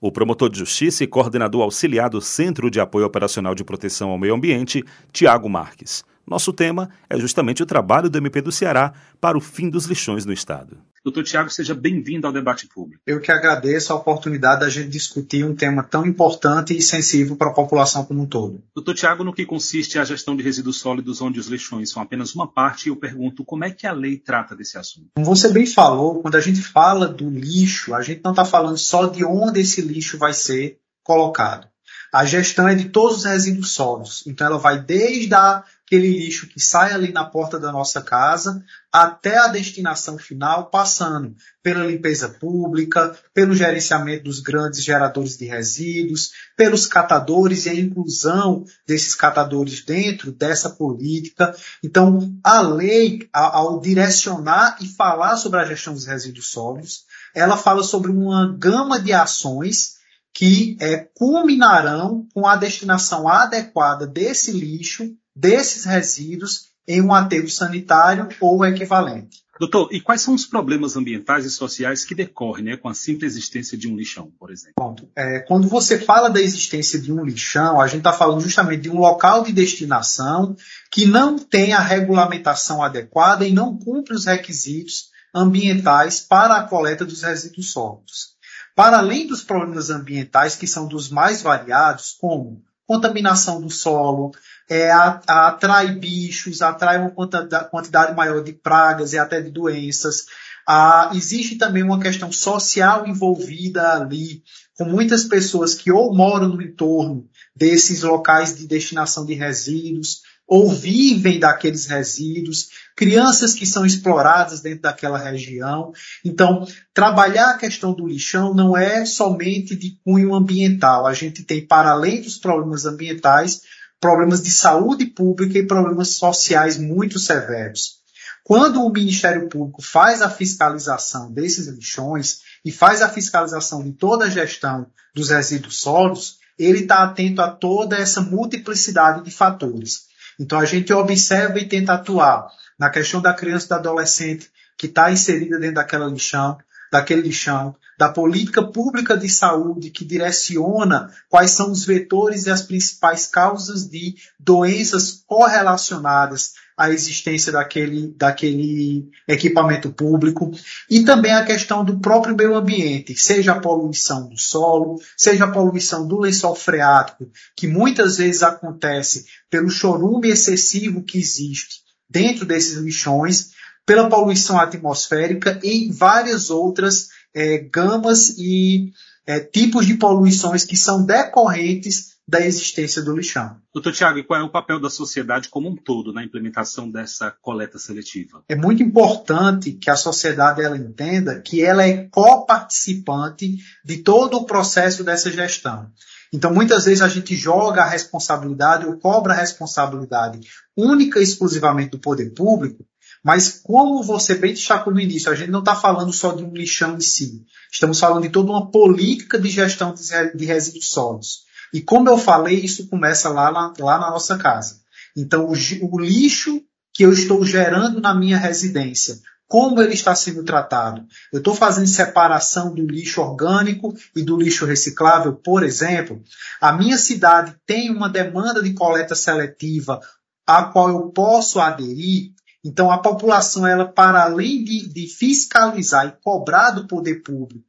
[0.06, 4.18] o promotor de justiça e coordenador auxiliar do Centro de Apoio Operacional de Proteção ao
[4.18, 6.04] Meio Ambiente, Tiago Marques.
[6.26, 10.26] Nosso tema é justamente o trabalho do MP do Ceará para o fim dos lixões
[10.26, 10.76] no Estado.
[11.04, 13.02] Doutor Tiago, seja bem-vindo ao debate público.
[13.06, 17.50] Eu que agradeço a oportunidade da gente discutir um tema tão importante e sensível para
[17.50, 18.64] a população como um todo.
[18.74, 22.34] Doutor Tiago, no que consiste a gestão de resíduos sólidos onde os lixões são apenas
[22.34, 25.08] uma parte, eu pergunto como é que a lei trata desse assunto?
[25.14, 28.78] Como você bem falou, quando a gente fala do lixo, a gente não está falando
[28.78, 31.68] só de onde esse lixo vai ser colocado.
[32.14, 34.24] A gestão é de todos os resíduos sólidos.
[34.26, 38.64] Então ela vai desde a aquele lixo que sai ali na porta da nossa casa
[38.90, 46.30] até a destinação final, passando pela limpeza pública, pelo gerenciamento dos grandes geradores de resíduos,
[46.56, 51.54] pelos catadores e a inclusão desses catadores dentro dessa política.
[51.82, 57.82] Então, a lei, ao direcionar e falar sobre a gestão dos resíduos sólidos, ela fala
[57.82, 59.94] sobre uma gama de ações
[60.32, 68.28] que é, culminarão com a destinação adequada desse lixo desses resíduos em um aterro sanitário
[68.40, 69.44] ou equivalente.
[69.58, 73.34] Doutor, e quais são os problemas ambientais e sociais que decorrem né, com a simples
[73.34, 74.74] existência de um lixão, por exemplo?
[74.76, 75.08] Ponto.
[75.16, 78.90] É, quando você fala da existência de um lixão, a gente está falando justamente de
[78.90, 80.56] um local de destinação
[80.90, 87.04] que não tem a regulamentação adequada e não cumpre os requisitos ambientais para a coleta
[87.04, 88.34] dos resíduos sólidos.
[88.74, 94.32] Para além dos problemas ambientais, que são dos mais variados, como contaminação do solo,
[94.68, 100.24] é, atrai bichos, atrai uma quantidade maior de pragas e até de doenças.
[100.66, 104.42] Ah, existe também uma questão social envolvida ali,
[104.76, 110.68] com muitas pessoas que ou moram no entorno desses locais de destinação de resíduos, ou
[110.68, 115.92] vivem daqueles resíduos, crianças que são exploradas dentro daquela região.
[116.24, 121.06] Então, trabalhar a questão do lixão não é somente de cunho ambiental.
[121.06, 123.62] A gente tem, para além dos problemas ambientais,
[124.00, 128.02] problemas de saúde pública e problemas sociais muito severos.
[128.42, 134.26] Quando o Ministério Público faz a fiscalização desses lixões e faz a fiscalização de toda
[134.26, 140.04] a gestão dos resíduos sólidos, ele está atento a toda essa multiplicidade de fatores.
[140.38, 144.86] Então a gente observa e tenta atuar na questão da criança e do adolescente que
[144.86, 146.58] está inserida dentro daquela lixão,
[146.94, 152.62] daquele lixão, da política pública de saúde que direciona quais são os vetores e as
[152.62, 160.52] principais causas de doenças correlacionadas à existência daquele, daquele equipamento público.
[160.88, 165.50] E também a questão do próprio meio ambiente, seja a poluição do solo, seja a
[165.50, 172.76] poluição do lençol freático, que muitas vezes acontece pelo chorume excessivo que existe dentro desses
[172.76, 173.53] lixões,
[173.86, 178.92] pela poluição atmosférica e várias outras é, gamas e
[179.26, 183.58] é, tipos de poluições que são decorrentes da existência do lixão.
[183.72, 187.30] Doutor Tiago, e qual é o papel da sociedade como um todo na implementação dessa
[187.42, 188.42] coleta seletiva?
[188.48, 194.46] É muito importante que a sociedade ela entenda que ela é coparticipante de todo o
[194.46, 195.90] processo dessa gestão.
[196.32, 200.40] Então, muitas vezes a gente joga a responsabilidade ou cobra a responsabilidade
[200.76, 202.84] única e exclusivamente do poder público,
[203.24, 206.52] mas como você bem destacou no início, a gente não está falando só de um
[206.52, 207.42] lixão em si.
[207.72, 209.94] Estamos falando de toda uma política de gestão
[210.34, 211.44] de resíduos sólidos.
[211.72, 214.80] E como eu falei, isso começa lá, lá, na nossa casa.
[215.16, 220.44] Então, o, o lixo que eu estou gerando na minha residência, como ele está sendo
[220.44, 221.06] tratado.
[221.32, 226.22] Eu estou fazendo separação do lixo orgânico e do lixo reciclável, por exemplo.
[226.60, 230.00] A minha cidade tem uma demanda de coleta seletiva
[230.46, 232.32] a qual eu posso aderir.
[232.64, 237.64] Então, a população, ela, para além de, de fiscalizar e cobrar do poder público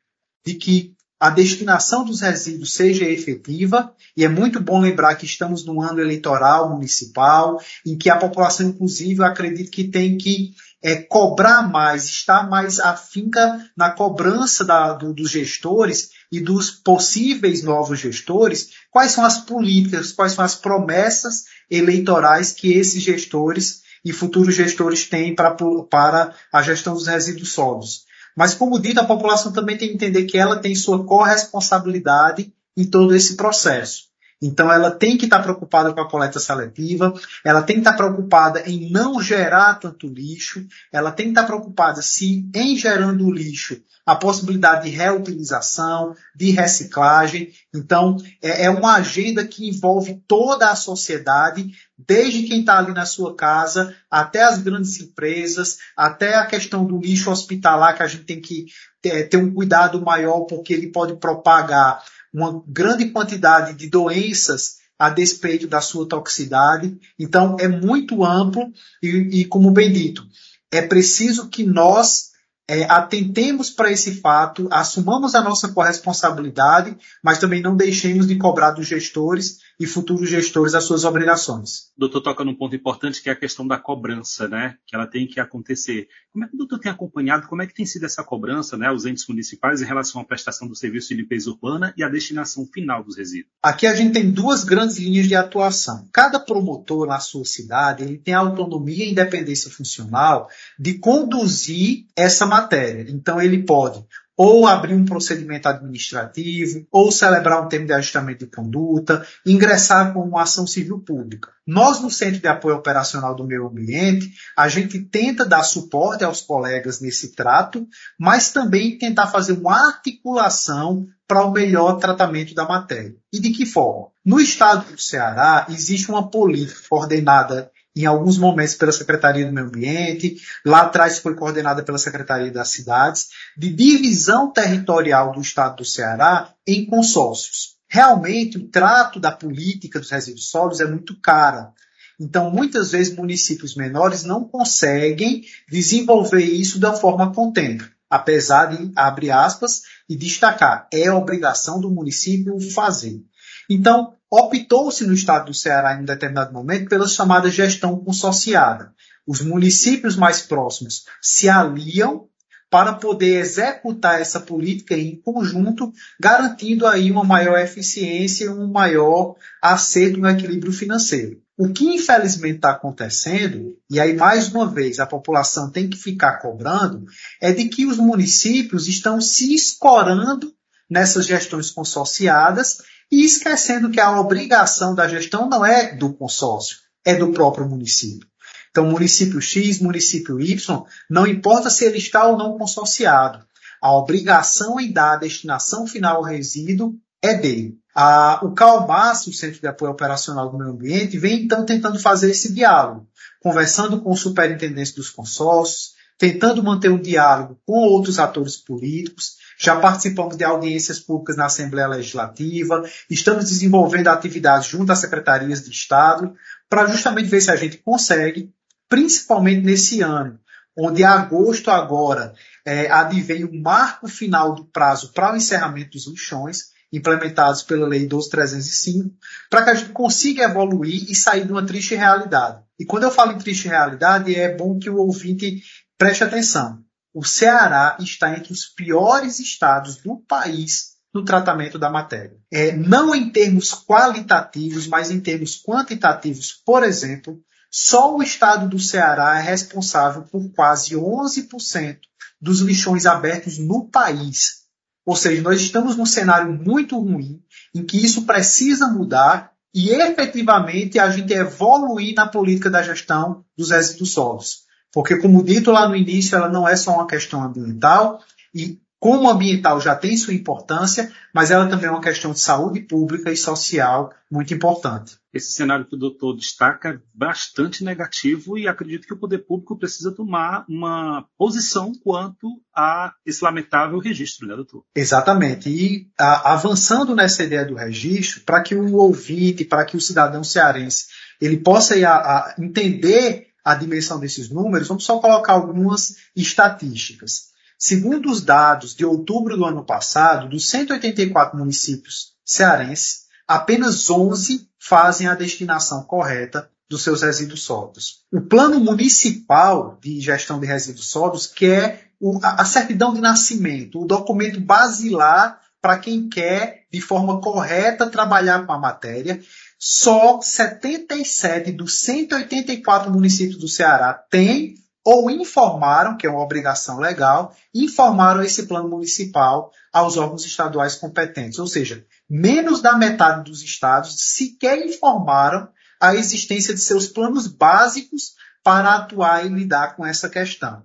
[0.46, 5.66] de que a destinação dos resíduos seja efetiva, e é muito bom lembrar que estamos
[5.66, 10.54] no ano eleitoral municipal, em que a população, inclusive, eu acredito que tem que
[10.84, 17.64] é, cobrar mais, estar mais afinca na cobrança da, do, dos gestores e dos possíveis
[17.64, 24.14] novos gestores, quais são as políticas, quais são as promessas eleitorais que esses gestores e
[24.14, 25.58] futuros gestores têm para,
[25.90, 28.06] para a gestão dos resíduos sólidos.
[28.38, 32.86] Mas, como dito, a população também tem que entender que ela tem sua corresponsabilidade em
[32.86, 34.04] todo esse processo.
[34.42, 38.62] Então, ela tem que estar preocupada com a coleta seletiva, ela tem que estar preocupada
[38.70, 43.82] em não gerar tanto lixo, ela tem que estar preocupada se, em gerando o lixo,
[44.06, 47.52] a possibilidade de reutilização, de reciclagem.
[47.74, 53.06] Então, é, é uma agenda que envolve toda a sociedade, desde quem está ali na
[53.06, 58.26] sua casa, até as grandes empresas, até a questão do lixo hospitalar, que a gente
[58.26, 58.66] tem que
[59.02, 62.04] ter, ter um cuidado maior, porque ele pode propagar
[62.36, 66.98] uma grande quantidade de doenças a despeito da sua toxicidade.
[67.18, 68.72] Então, é muito amplo
[69.02, 70.28] e, e como bem dito,
[70.70, 72.32] é preciso que nós
[72.68, 78.72] é, atentemos para esse fato, assumamos a nossa corresponsabilidade, mas também não deixemos de cobrar
[78.72, 81.92] dos gestores e futuros gestores as suas obrigações.
[81.98, 84.76] O doutor toca num ponto importante que é a questão da cobrança, né?
[84.86, 86.08] Que ela tem que acontecer.
[86.32, 88.88] Como é que o doutor tem acompanhado, como é que tem sido essa cobrança, né,
[88.88, 92.66] aos entes municipais em relação à prestação do serviço de limpeza urbana e a destinação
[92.66, 93.52] final dos resíduos?
[93.62, 96.08] Aqui a gente tem duas grandes linhas de atuação.
[96.12, 100.50] Cada promotor na sua cidade ele tem autonomia e independência funcional
[100.80, 103.06] de conduzir essa matéria.
[103.10, 104.06] Então ele pode
[104.38, 110.22] ou abrir um procedimento administrativo, ou celebrar um termo de ajustamento de conduta, ingressar com
[110.22, 111.52] uma ação civil pública.
[111.66, 116.42] Nós, no Centro de Apoio Operacional do Meio Ambiente, a gente tenta dar suporte aos
[116.42, 117.88] colegas nesse trato,
[118.20, 123.16] mas também tentar fazer uma articulação para o melhor tratamento da matéria.
[123.34, 124.10] E de que forma?
[124.24, 129.68] No estado do Ceará, existe uma política coordenada em alguns momentos pela Secretaria do Meio
[129.68, 130.36] Ambiente,
[130.66, 133.28] lá atrás foi coordenada pela Secretaria das Cidades,
[133.58, 137.76] de divisão territorial do Estado do Ceará em consórcios.
[137.88, 141.72] Realmente, o trato da política dos resíduos sólidos é muito cara.
[142.20, 149.32] Então, muitas vezes, municípios menores não conseguem desenvolver isso da forma contente, apesar de, abre
[149.32, 153.22] aspas, e destacar, é obrigação do município fazer.
[153.70, 158.94] Então, optou-se no estado do Ceará em um determinado momento pela chamada gestão consorciada.
[159.28, 162.28] Os municípios mais próximos se aliam
[162.70, 169.36] para poder executar essa política em conjunto, garantindo aí uma maior eficiência e um maior
[169.62, 171.40] acerto no equilíbrio financeiro.
[171.58, 176.40] O que infelizmente está acontecendo, e aí mais uma vez a população tem que ficar
[176.40, 177.06] cobrando,
[177.42, 180.54] é de que os municípios estão se escorando
[180.90, 182.80] nessas gestões consorciadas
[183.12, 188.28] e esquecendo que a obrigação da gestão não é do consórcio, é do próprio município.
[188.72, 193.46] Então, município X, município Y, não importa se ele está ou não consorciado,
[193.82, 197.78] a obrigação em dar a destinação final ao resíduo é dele.
[197.96, 202.32] A, o CALMAS, o Centro de Apoio Operacional do Meio Ambiente, vem então tentando fazer
[202.32, 203.08] esse diálogo,
[203.42, 209.76] conversando com o superintendente dos consórcios, tentando manter um diálogo com outros atores políticos, já
[209.78, 216.34] participamos de audiências públicas na Assembleia Legislativa, estamos desenvolvendo atividades junto às secretarias de Estado,
[216.70, 218.52] para justamente ver se a gente consegue,
[218.90, 220.40] principalmente nesse ano,
[220.78, 222.34] onde agosto agora
[222.66, 228.06] é, advém o marco final do prazo para o encerramento dos lixões, implementados pela Lei
[228.06, 229.12] 12305,
[229.50, 232.62] para que a gente consiga evoluir e sair de uma triste realidade.
[232.80, 235.62] E quando eu falo em triste realidade, é bom que o ouvinte
[235.98, 236.85] preste atenção
[237.16, 242.36] o Ceará está entre os piores estados do país no tratamento da matéria.
[242.52, 246.52] É, não em termos qualitativos, mas em termos quantitativos.
[246.52, 247.40] Por exemplo,
[247.72, 252.00] só o estado do Ceará é responsável por quase 11%
[252.42, 254.66] dos lixões abertos no país.
[255.06, 257.42] Ou seja, nós estamos num cenário muito ruim,
[257.74, 263.72] em que isso precisa mudar e efetivamente a gente evoluir na política da gestão dos
[263.72, 264.65] resíduos sólidos.
[264.96, 268.22] Porque, como dito lá no início, ela não é só uma questão ambiental,
[268.54, 272.80] e como ambiental já tem sua importância, mas ela também é uma questão de saúde
[272.80, 275.18] pública e social muito importante.
[275.34, 279.78] Esse cenário que o doutor destaca é bastante negativo e acredito que o poder público
[279.78, 284.86] precisa tomar uma posição quanto a esse lamentável registro, né, doutor?
[284.96, 285.70] Exatamente.
[285.70, 290.42] E a, avançando nessa ideia do registro, para que o ouvinte, para que o cidadão
[290.42, 291.08] cearense,
[291.42, 297.48] ele possa a, a entender a dimensão desses números, vamos só colocar algumas estatísticas.
[297.78, 305.28] Segundo os dados de outubro do ano passado, dos 184 municípios cearenses, apenas 11 fazem
[305.28, 308.24] a destinação correta dos seus resíduos sólidos.
[308.32, 312.06] O Plano Municipal de Gestão de Resíduos Sólidos, que é
[312.44, 318.72] a certidão de nascimento, o documento basilar para quem quer, de forma correta, trabalhar com
[318.72, 319.40] a matéria,
[319.78, 327.56] só 77 dos 184 municípios do Ceará têm ou informaram, que é uma obrigação legal,
[327.74, 331.60] informaram esse plano municipal aos órgãos estaduais competentes.
[331.60, 335.70] Ou seja, menos da metade dos estados sequer informaram
[336.02, 340.84] a existência de seus planos básicos para atuar e lidar com essa questão.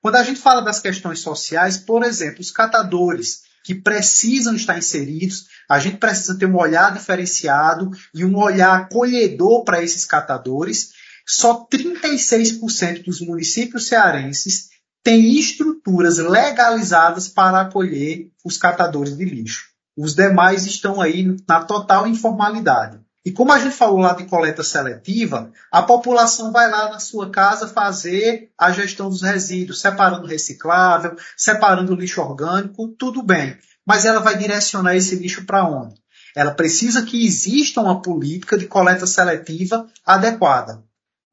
[0.00, 5.46] Quando a gente fala das questões sociais, por exemplo, os catadores que precisam estar inseridos,
[5.68, 10.92] a gente precisa ter um olhar diferenciado e um olhar acolhedor para esses catadores.
[11.26, 14.68] Só 36% dos municípios cearenses
[15.02, 19.66] têm estruturas legalizadas para acolher os catadores de lixo.
[19.96, 23.00] Os demais estão aí na total informalidade.
[23.24, 27.28] E como a gente falou lá de coleta seletiva, a população vai lá na sua
[27.28, 33.58] casa fazer a gestão dos resíduos, separando reciclável, separando lixo orgânico, tudo bem.
[33.86, 35.94] Mas ela vai direcionar esse lixo para onde?
[36.34, 40.82] Ela precisa que exista uma política de coleta seletiva adequada.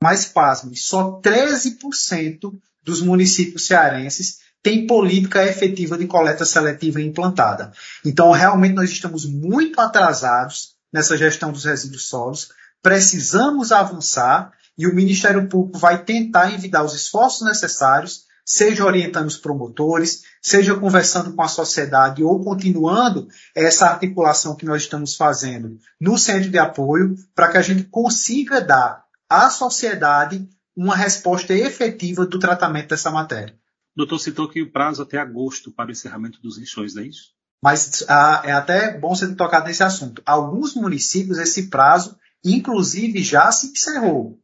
[0.01, 7.73] Mas, pasme, só 13% dos municípios cearenses tem política efetiva de coleta seletiva implantada.
[8.05, 12.49] Então, realmente, nós estamos muito atrasados nessa gestão dos resíduos sólidos,
[12.81, 19.37] precisamos avançar e o Ministério Público vai tentar envidar os esforços necessários, seja orientando os
[19.37, 26.17] promotores, seja conversando com a sociedade ou continuando essa articulação que nós estamos fazendo no
[26.17, 32.39] centro de apoio, para que a gente consiga dar à sociedade uma resposta efetiva do
[32.39, 33.55] tratamento dessa matéria.
[33.95, 37.07] O doutor citou que o prazo até agosto para o encerramento dos lixões, não é
[37.07, 37.31] isso?
[37.63, 40.21] Mas ah, é até bom ter tocado nesse assunto.
[40.25, 44.37] Alguns municípios, esse prazo, inclusive, já se encerrou.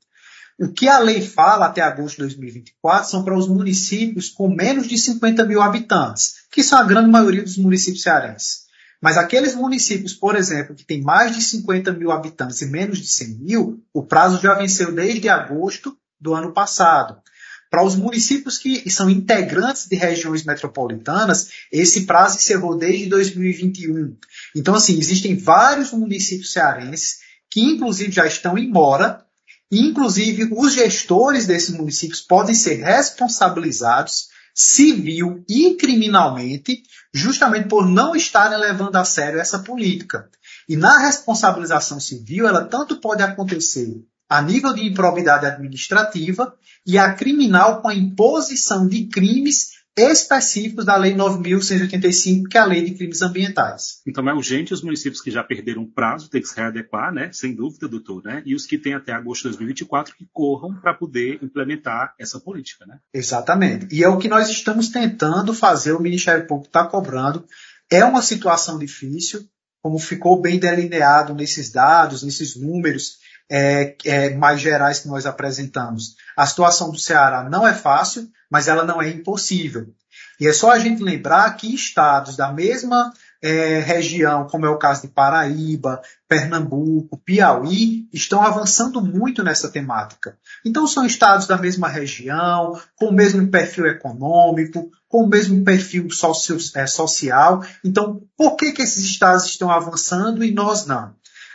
[0.59, 4.87] O que a lei fala até agosto de 2024 são para os municípios com menos
[4.89, 8.67] de 50 mil habitantes, que são a grande maioria dos municípios cearenses.
[9.01, 13.07] Mas aqueles municípios, por exemplo, que têm mais de 50 mil habitantes e menos de
[13.07, 17.17] 100 mil, o prazo já venceu desde agosto do ano passado.
[17.69, 24.17] Para os municípios que são integrantes de regiões metropolitanas, esse prazo encerrou desde 2021.
[24.53, 29.25] Então, assim, existem vários municípios cearenses que, inclusive, já estão em mora,
[29.71, 38.57] inclusive, os gestores desses municípios podem ser responsabilizados civil e criminalmente, justamente por não estarem
[38.57, 40.29] levando a sério essa política.
[40.67, 46.53] E na responsabilização civil, ela tanto pode acontecer a nível de improbidade administrativa
[46.85, 52.65] e a criminal com a imposição de crimes específicos da Lei 9.185, que é a
[52.65, 54.01] Lei de Crimes Ambientais.
[54.07, 57.29] Então é urgente os municípios que já perderam o prazo ter que se readequar, né?
[57.33, 58.41] sem dúvida, doutor, né?
[58.45, 62.85] e os que têm até agosto de 2024 que corram para poder implementar essa política.
[62.85, 62.97] Né?
[63.13, 63.87] Exatamente.
[63.91, 67.45] E é o que nós estamos tentando fazer, o Ministério Público está cobrando.
[67.91, 69.47] É uma situação difícil,
[69.81, 73.17] como ficou bem delineado nesses dados, nesses números
[73.49, 76.15] é, é, mais gerais que nós apresentamos.
[76.37, 79.87] A situação do Ceará não é fácil, mas ela não é impossível.
[80.39, 84.77] E é só a gente lembrar que estados da mesma é, região, como é o
[84.77, 90.37] caso de Paraíba, Pernambuco, Piauí, estão avançando muito nessa temática.
[90.65, 96.09] Então, são estados da mesma região, com o mesmo perfil econômico, com o mesmo perfil
[96.11, 97.63] socio, é, social.
[97.83, 101.13] Então, por que, que esses estados estão avançando e nós não?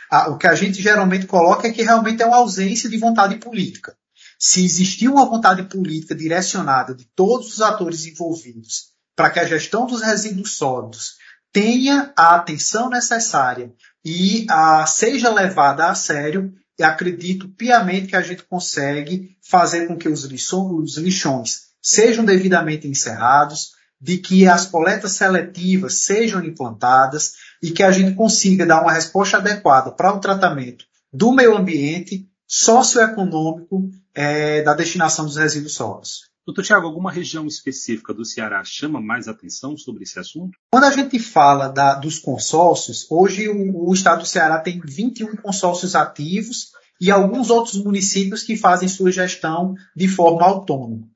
[0.09, 3.37] A, o que a gente geralmente coloca é que realmente é uma ausência de vontade
[3.37, 3.95] política.
[4.39, 9.85] Se existir uma vontade política direcionada de todos os atores envolvidos para que a gestão
[9.85, 11.15] dos resíduos sólidos
[11.51, 18.21] tenha a atenção necessária e a, seja levada a sério, eu acredito piamente que a
[18.21, 25.13] gente consegue fazer com que os, os lixões sejam devidamente encerrados, de que as coletas
[25.13, 27.33] seletivas sejam implantadas
[27.65, 32.29] e que a gente consiga dar uma resposta adequada para o tratamento do meio ambiente
[32.47, 36.29] socioeconômico é, da destinação dos resíduos sólidos.
[36.45, 40.55] Doutor Tiago, alguma região específica do Ceará chama mais atenção sobre esse assunto?
[40.71, 45.35] Quando a gente fala da, dos consórcios, hoje o, o, estado do Ceará tem 21
[45.37, 46.67] consórcios ativos
[47.01, 51.07] e alguns outros municípios que fazem sua gestão de forma autônoma.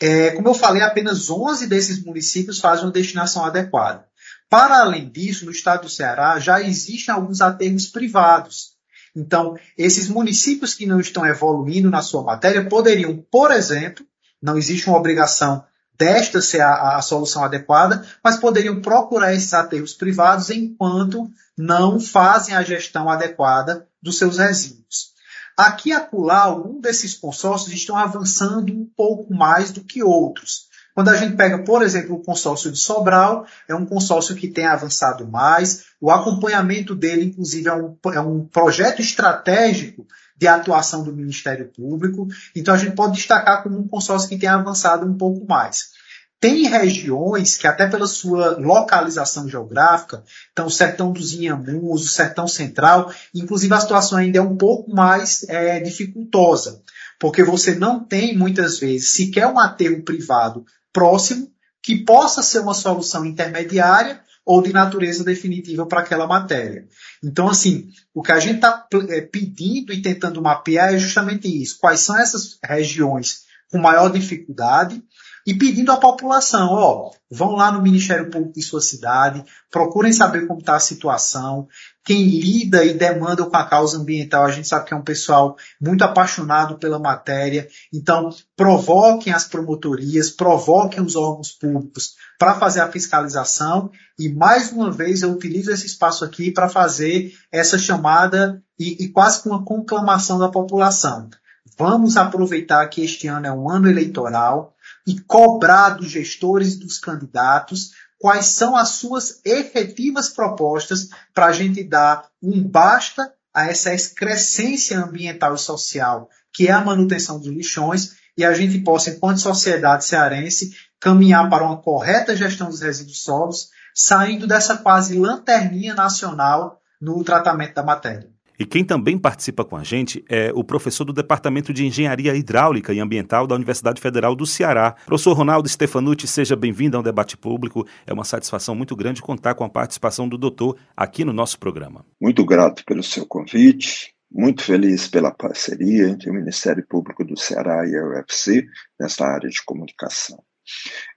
[0.00, 4.04] É, como eu falei, apenas 11 desses municípios fazem uma destinação adequada.
[4.48, 8.74] Para além disso, no estado do Ceará já existem alguns aterros privados.
[9.16, 14.04] Então, esses municípios que não estão evoluindo na sua matéria poderiam, por exemplo,
[14.42, 15.64] não existe uma obrigação
[15.96, 22.54] desta ser a, a, solução adequada, mas poderiam procurar esses aterros privados enquanto não fazem
[22.54, 25.14] a gestão adequada dos seus resíduos.
[25.56, 30.66] Aqui e acolá, algum desses consórcios estão avançando um pouco mais do que outros.
[30.94, 34.64] Quando a gente pega, por exemplo, o consórcio de Sobral, é um consórcio que tem
[34.64, 35.86] avançado mais.
[36.00, 42.28] O acompanhamento dele, inclusive, é um, é um projeto estratégico de atuação do Ministério Público.
[42.54, 45.92] Então, a gente pode destacar como um consórcio que tem avançado um pouco mais.
[46.40, 50.22] tem regiões que, até pela sua localização geográfica,
[50.52, 54.94] então o sertão dos Inhamus, o sertão central, inclusive a situação ainda é um pouco
[54.94, 56.82] mais é, dificultosa,
[57.18, 62.72] porque você não tem, muitas vezes, sequer um aterro privado próximo que possa ser uma
[62.72, 66.86] solução intermediária ou de natureza definitiva para aquela matéria.
[67.22, 71.78] Então, assim, o que a gente está é, pedindo e tentando mapear é justamente isso.
[71.78, 75.02] Quais são essas regiões com maior dificuldade
[75.46, 80.46] e pedindo à população, ó, vão lá no Ministério Público de sua cidade, procurem saber
[80.46, 81.68] como está a situação.
[82.04, 85.56] Quem lida e demanda com a causa ambiental, a gente sabe que é um pessoal
[85.80, 87.66] muito apaixonado pela matéria.
[87.92, 93.90] Então, provoquem as promotorias, provoquem os órgãos públicos para fazer a fiscalização.
[94.18, 99.08] E mais uma vez eu utilizo esse espaço aqui para fazer essa chamada e, e
[99.08, 101.30] quase com uma conclamação da população.
[101.78, 104.74] Vamos aproveitar que este ano é um ano eleitoral
[105.06, 111.52] e cobrar dos gestores e dos candidatos quais são as suas efetivas propostas para a
[111.52, 117.48] gente dar um basta a essa excrescência ambiental e social, que é a manutenção dos
[117.48, 123.22] lixões, e a gente possa, enquanto sociedade cearense, caminhar para uma correta gestão dos resíduos
[123.22, 128.33] sólidos, saindo dessa quase lanterninha nacional no tratamento da matéria.
[128.58, 132.92] E quem também participa com a gente é o professor do Departamento de Engenharia Hidráulica
[132.92, 134.94] e Ambiental da Universidade Federal do Ceará.
[135.06, 137.86] Professor Ronaldo Stefanucci, seja bem-vindo ao debate público.
[138.06, 142.04] É uma satisfação muito grande contar com a participação do doutor aqui no nosso programa.
[142.20, 144.14] Muito grato pelo seu convite.
[144.30, 148.66] Muito feliz pela parceria entre o Ministério Público do Ceará e a UFC
[148.98, 150.42] nesta área de comunicação.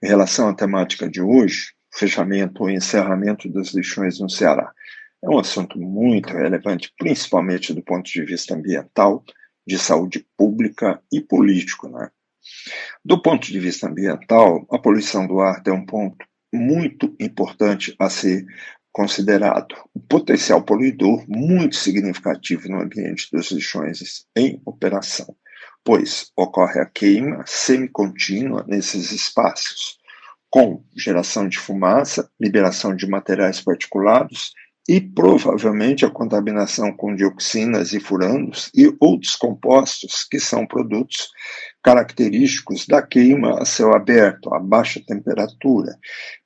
[0.02, 4.70] Em relação à temática de hoje, fechamento ou encerramento dos lixões no Ceará.
[5.22, 9.24] É um assunto muito relevante, principalmente do ponto de vista ambiental,
[9.66, 11.88] de saúde pública e político.
[11.88, 12.08] Né?
[13.04, 18.08] Do ponto de vista ambiental, a poluição do ar tem um ponto muito importante a
[18.08, 18.46] ser
[18.92, 19.74] considerado.
[19.92, 25.36] O potencial poluidor muito significativo no ambiente dos lixões em operação,
[25.84, 29.98] pois ocorre a queima semicontínua nesses espaços,
[30.48, 34.52] com geração de fumaça, liberação de materiais particulados
[34.88, 41.28] e provavelmente a contaminação com dioxinas e furandos e outros compostos que são produtos
[41.82, 45.94] característicos da queima a céu aberto, a baixa temperatura,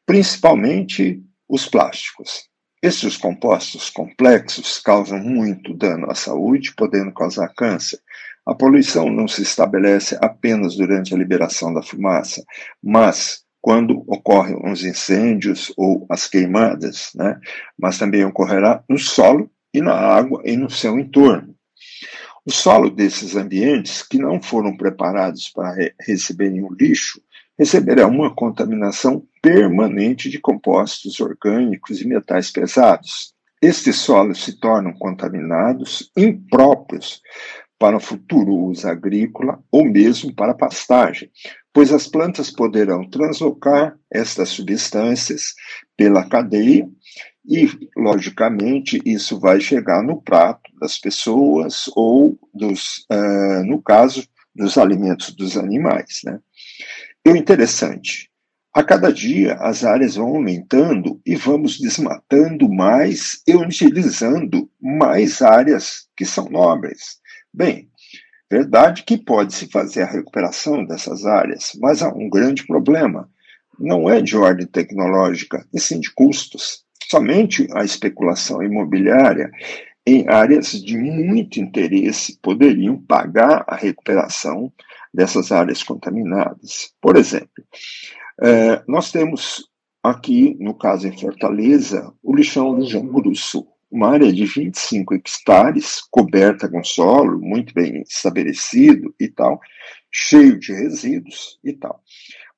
[0.05, 2.49] principalmente os plásticos.
[2.83, 8.01] Esses compostos complexos causam muito dano à saúde, podendo causar câncer.
[8.45, 12.43] A poluição não se estabelece apenas durante a liberação da fumaça,
[12.83, 17.41] mas quando ocorrem os incêndios ou as queimadas, né?
[17.79, 21.55] mas também ocorrerá no solo e na água e no seu entorno.
[22.45, 27.23] O solo desses ambientes, que não foram preparados para re receberem o lixo,
[27.57, 33.33] receberá uma contaminação permanente de compostos orgânicos e metais pesados.
[33.63, 37.23] Estes solos se tornam contaminados, impróprios
[37.79, 41.31] para o futuro uso agrícola ou mesmo para pastagem,
[41.73, 45.55] pois as plantas poderão translocar estas substâncias
[45.97, 46.89] pela cadeia
[47.45, 54.79] e, logicamente, isso vai chegar no prato das pessoas ou, dos, uh, no caso, dos
[54.79, 56.21] alimentos dos animais.
[56.25, 56.39] Né?
[57.25, 58.31] E o interessante,
[58.75, 66.07] a cada dia as áreas vão aumentando e vamos desmatando mais e utilizando mais áreas
[66.17, 67.21] que são nobres.
[67.53, 67.91] Bem,
[68.53, 73.27] Verdade que pode-se fazer a recuperação dessas áreas, mas há um grande problema.
[73.79, 76.85] Não é de ordem tecnológica, e sim de custos.
[77.11, 79.51] Somente a especulação imobiliária
[80.07, 84.71] em áreas de muito interesse poderiam pagar a recuperação
[85.15, 86.93] dessas áreas contaminadas.
[87.01, 87.65] Por exemplo,
[88.43, 89.67] eh, nós temos
[90.03, 96.01] aqui, no caso em Fortaleza, o lixão do Jamburu Sul uma área de 25 hectares,
[96.11, 99.61] coberta com solo, muito bem estabelecido e tal,
[100.11, 102.01] cheio de resíduos e tal.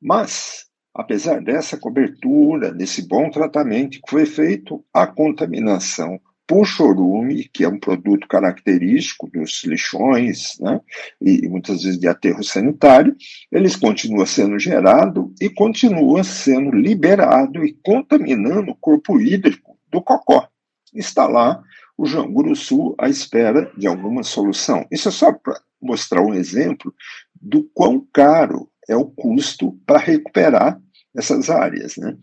[0.00, 7.64] Mas, apesar dessa cobertura, desse bom tratamento que foi feito, a contaminação por chorume, que
[7.64, 10.80] é um produto característico dos lixões, né,
[11.20, 13.16] e muitas vezes de aterro sanitário,
[13.50, 20.48] eles continuam sendo gerado e continua sendo liberado e contaminando o corpo hídrico do cocó
[20.94, 21.62] está lá
[21.96, 24.86] o Janguru Sul à espera de alguma solução.
[24.90, 26.94] Isso é só para mostrar um exemplo
[27.40, 30.80] do quão caro é o custo para recuperar
[31.16, 31.96] essas áreas.
[31.96, 32.16] Né?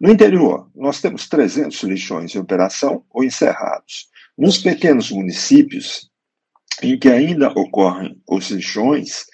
[0.00, 4.08] No interior, nós temos 300 lixões em operação ou encerrados.
[4.36, 6.10] Nos pequenos municípios,
[6.82, 9.24] em que ainda ocorrem os lixões,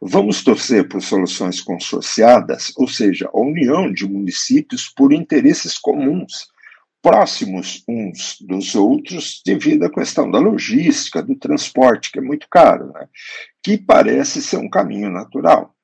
[0.00, 6.46] vamos torcer por soluções consorciadas, ou seja, a união de municípios por interesses comuns,
[7.02, 12.92] próximos uns dos outros, devido à questão da logística, do transporte, que é muito caro,
[12.92, 13.08] né?
[13.62, 15.74] que parece ser um caminho natural.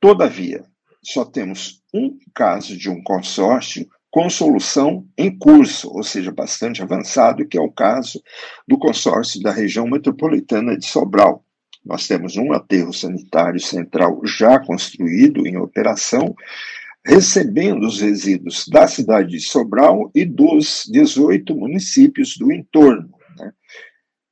[0.00, 0.64] Todavia,
[1.02, 7.46] só temos um caso de um consórcio com solução em curso, ou seja, bastante avançado,
[7.48, 8.22] que é o caso
[8.68, 11.44] do consórcio da região metropolitana de Sobral.
[11.84, 16.34] Nós temos um aterro sanitário central já construído, em operação,
[17.04, 23.10] recebendo os resíduos da cidade de Sobral e dos 18 municípios do entorno.
[23.38, 23.52] Né?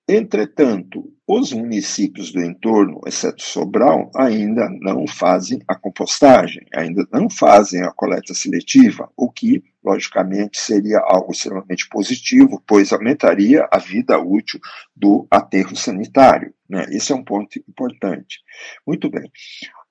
[0.09, 7.83] Entretanto, os municípios do entorno, exceto Sobral, ainda não fazem a compostagem, ainda não fazem
[7.83, 14.59] a coleta seletiva, o que, logicamente, seria algo extremamente positivo, pois aumentaria a vida útil
[14.95, 16.53] do aterro sanitário.
[16.69, 16.87] Né?
[16.91, 18.41] Esse é um ponto importante.
[18.85, 19.31] Muito bem.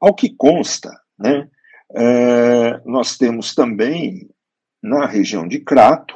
[0.02, 1.48] Ao que consta, né,
[1.96, 4.30] é, nós temos também,
[4.82, 6.16] na região de Crato,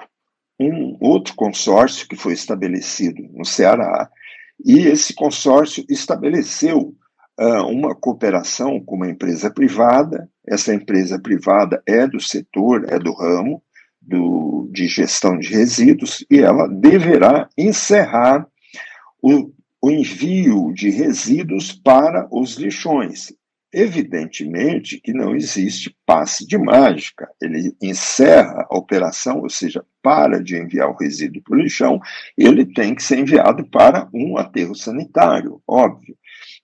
[0.60, 4.10] um outro consórcio que foi estabelecido no Ceará,
[4.64, 6.96] e esse consórcio estabeleceu
[7.40, 10.30] uh, uma cooperação com uma empresa privada.
[10.48, 13.62] Essa empresa privada é do setor, é do ramo
[14.02, 18.48] do, de gestão de resíduos, e ela deverá encerrar
[19.22, 19.52] o,
[19.82, 23.34] o envio de resíduos para os lixões.
[23.74, 27.28] Evidentemente que não existe passe de mágica.
[27.42, 32.00] Ele encerra a operação, ou seja, para de enviar o resíduo para o lixão,
[32.38, 36.16] ele tem que ser enviado para um aterro sanitário, óbvio.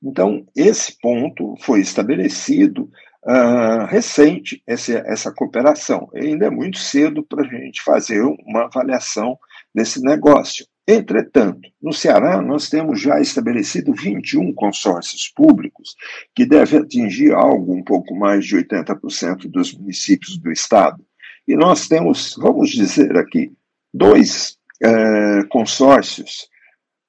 [0.04, 2.90] Então, esse ponto foi estabelecido
[3.26, 6.10] uh, recente, essa, essa cooperação.
[6.14, 9.38] Ainda é muito cedo para a gente fazer uma avaliação
[9.74, 10.66] desse negócio.
[10.92, 15.96] Entretanto, no Ceará, nós temos já estabelecido 21 consórcios públicos,
[16.34, 21.06] que devem atingir algo um pouco mais de 80% dos municípios do estado.
[21.48, 23.54] E nós temos, vamos dizer aqui,
[23.94, 26.50] dois é, consórcios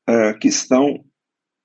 [0.06, 1.02] é, que estão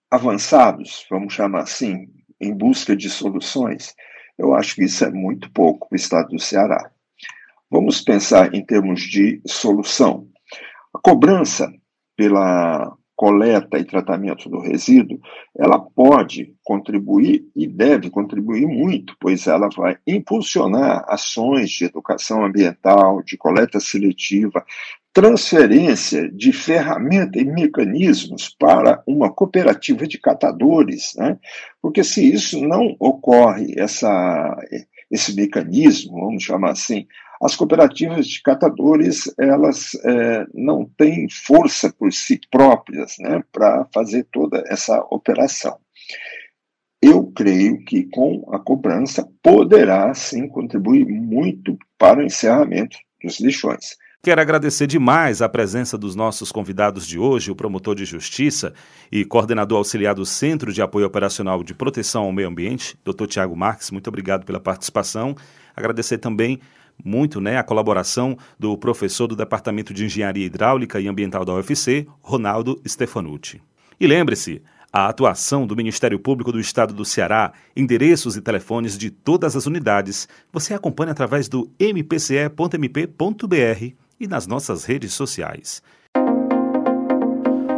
[0.09, 2.07] avançados, vamos chamar assim,
[2.39, 3.93] em busca de soluções.
[4.37, 6.89] Eu acho que isso é muito pouco para o estado do Ceará.
[7.69, 10.29] Vamos pensar em termos de solução.
[10.93, 11.69] A cobrança
[12.15, 15.19] pela coleta e tratamento do resíduo,
[15.57, 23.23] ela pode contribuir e deve contribuir muito, pois ela vai impulsionar ações de educação ambiental,
[23.23, 24.65] de coleta seletiva,
[25.13, 31.39] transferência de ferramenta e mecanismos para uma cooperativa de catadores, né?
[31.81, 34.57] Porque se isso não ocorre, essa,
[35.09, 37.07] esse mecanismo, vamos chamar assim,
[37.41, 44.27] as cooperativas de catadores elas é, não têm força por si próprias né, para fazer
[44.31, 45.77] toda essa operação.
[47.01, 53.95] Eu creio que com a cobrança poderá sim contribuir muito para o encerramento dos lixões.
[54.25, 58.73] Quero agradecer demais a presença dos nossos convidados de hoje, o promotor de justiça
[59.11, 63.27] e coordenador auxiliar do Centro de Apoio Operacional de Proteção ao Meio Ambiente, Dr.
[63.27, 63.91] Tiago Marques.
[63.91, 65.35] Muito obrigado pela participação.
[65.75, 66.59] Agradecer também
[67.03, 72.07] muito né, a colaboração do professor do Departamento de Engenharia Hidráulica e Ambiental da UFC,
[72.21, 73.61] Ronaldo Stefanucci.
[73.99, 79.09] E lembre-se, a atuação do Ministério Público do Estado do Ceará, endereços e telefones de
[79.09, 83.15] todas as unidades, você acompanha através do mpce.mp.br
[84.17, 85.83] e nas nossas redes sociais.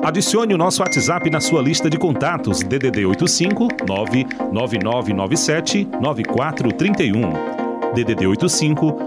[0.03, 7.57] Adicione o nosso WhatsApp na sua lista de contatos DDD 85 99997 9431.
[7.93, 9.06] DDD 85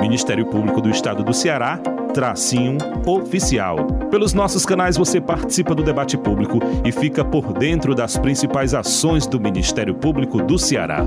[0.00, 1.78] Ministério Público do Estado do Ceará,
[2.14, 3.86] tracinho oficial.
[4.10, 9.26] Pelos nossos canais você participa do debate público e fica por dentro das principais ações
[9.26, 11.06] do Ministério Público do Ceará.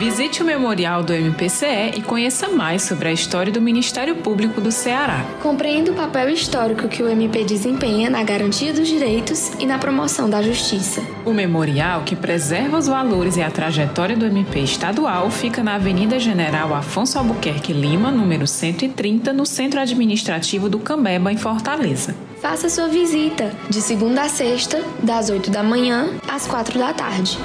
[0.00, 4.72] Visite o memorial do MPCE e conheça mais sobre a história do Ministério Público do
[4.72, 5.26] Ceará.
[5.42, 10.30] Compreenda o papel histórico que o MP desempenha na garantia dos direitos e na promoção
[10.30, 11.02] da justiça.
[11.22, 16.18] O memorial, que preserva os valores e a trajetória do MP estadual, fica na Avenida
[16.18, 22.16] General Afonso Albuquerque Lima, número 130, no Centro Administrativo do Cambeba, em Fortaleza.
[22.40, 27.38] Faça sua visita de segunda a sexta, das 8 da manhã às 4 da tarde.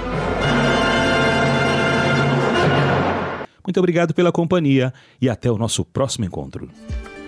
[3.66, 6.70] Muito obrigado pela companhia e até o nosso próximo encontro.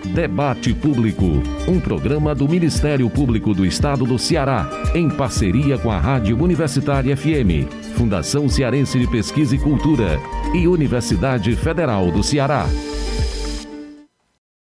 [0.04, 1.24] Debate Público,
[1.66, 7.16] um programa do Ministério Público do Estado do Ceará, em parceria com a Rádio Universitária
[7.16, 7.66] FM,
[7.96, 10.20] Fundação Cearense de Pesquisa e Cultura
[10.54, 12.66] e Universidade Federal do Ceará.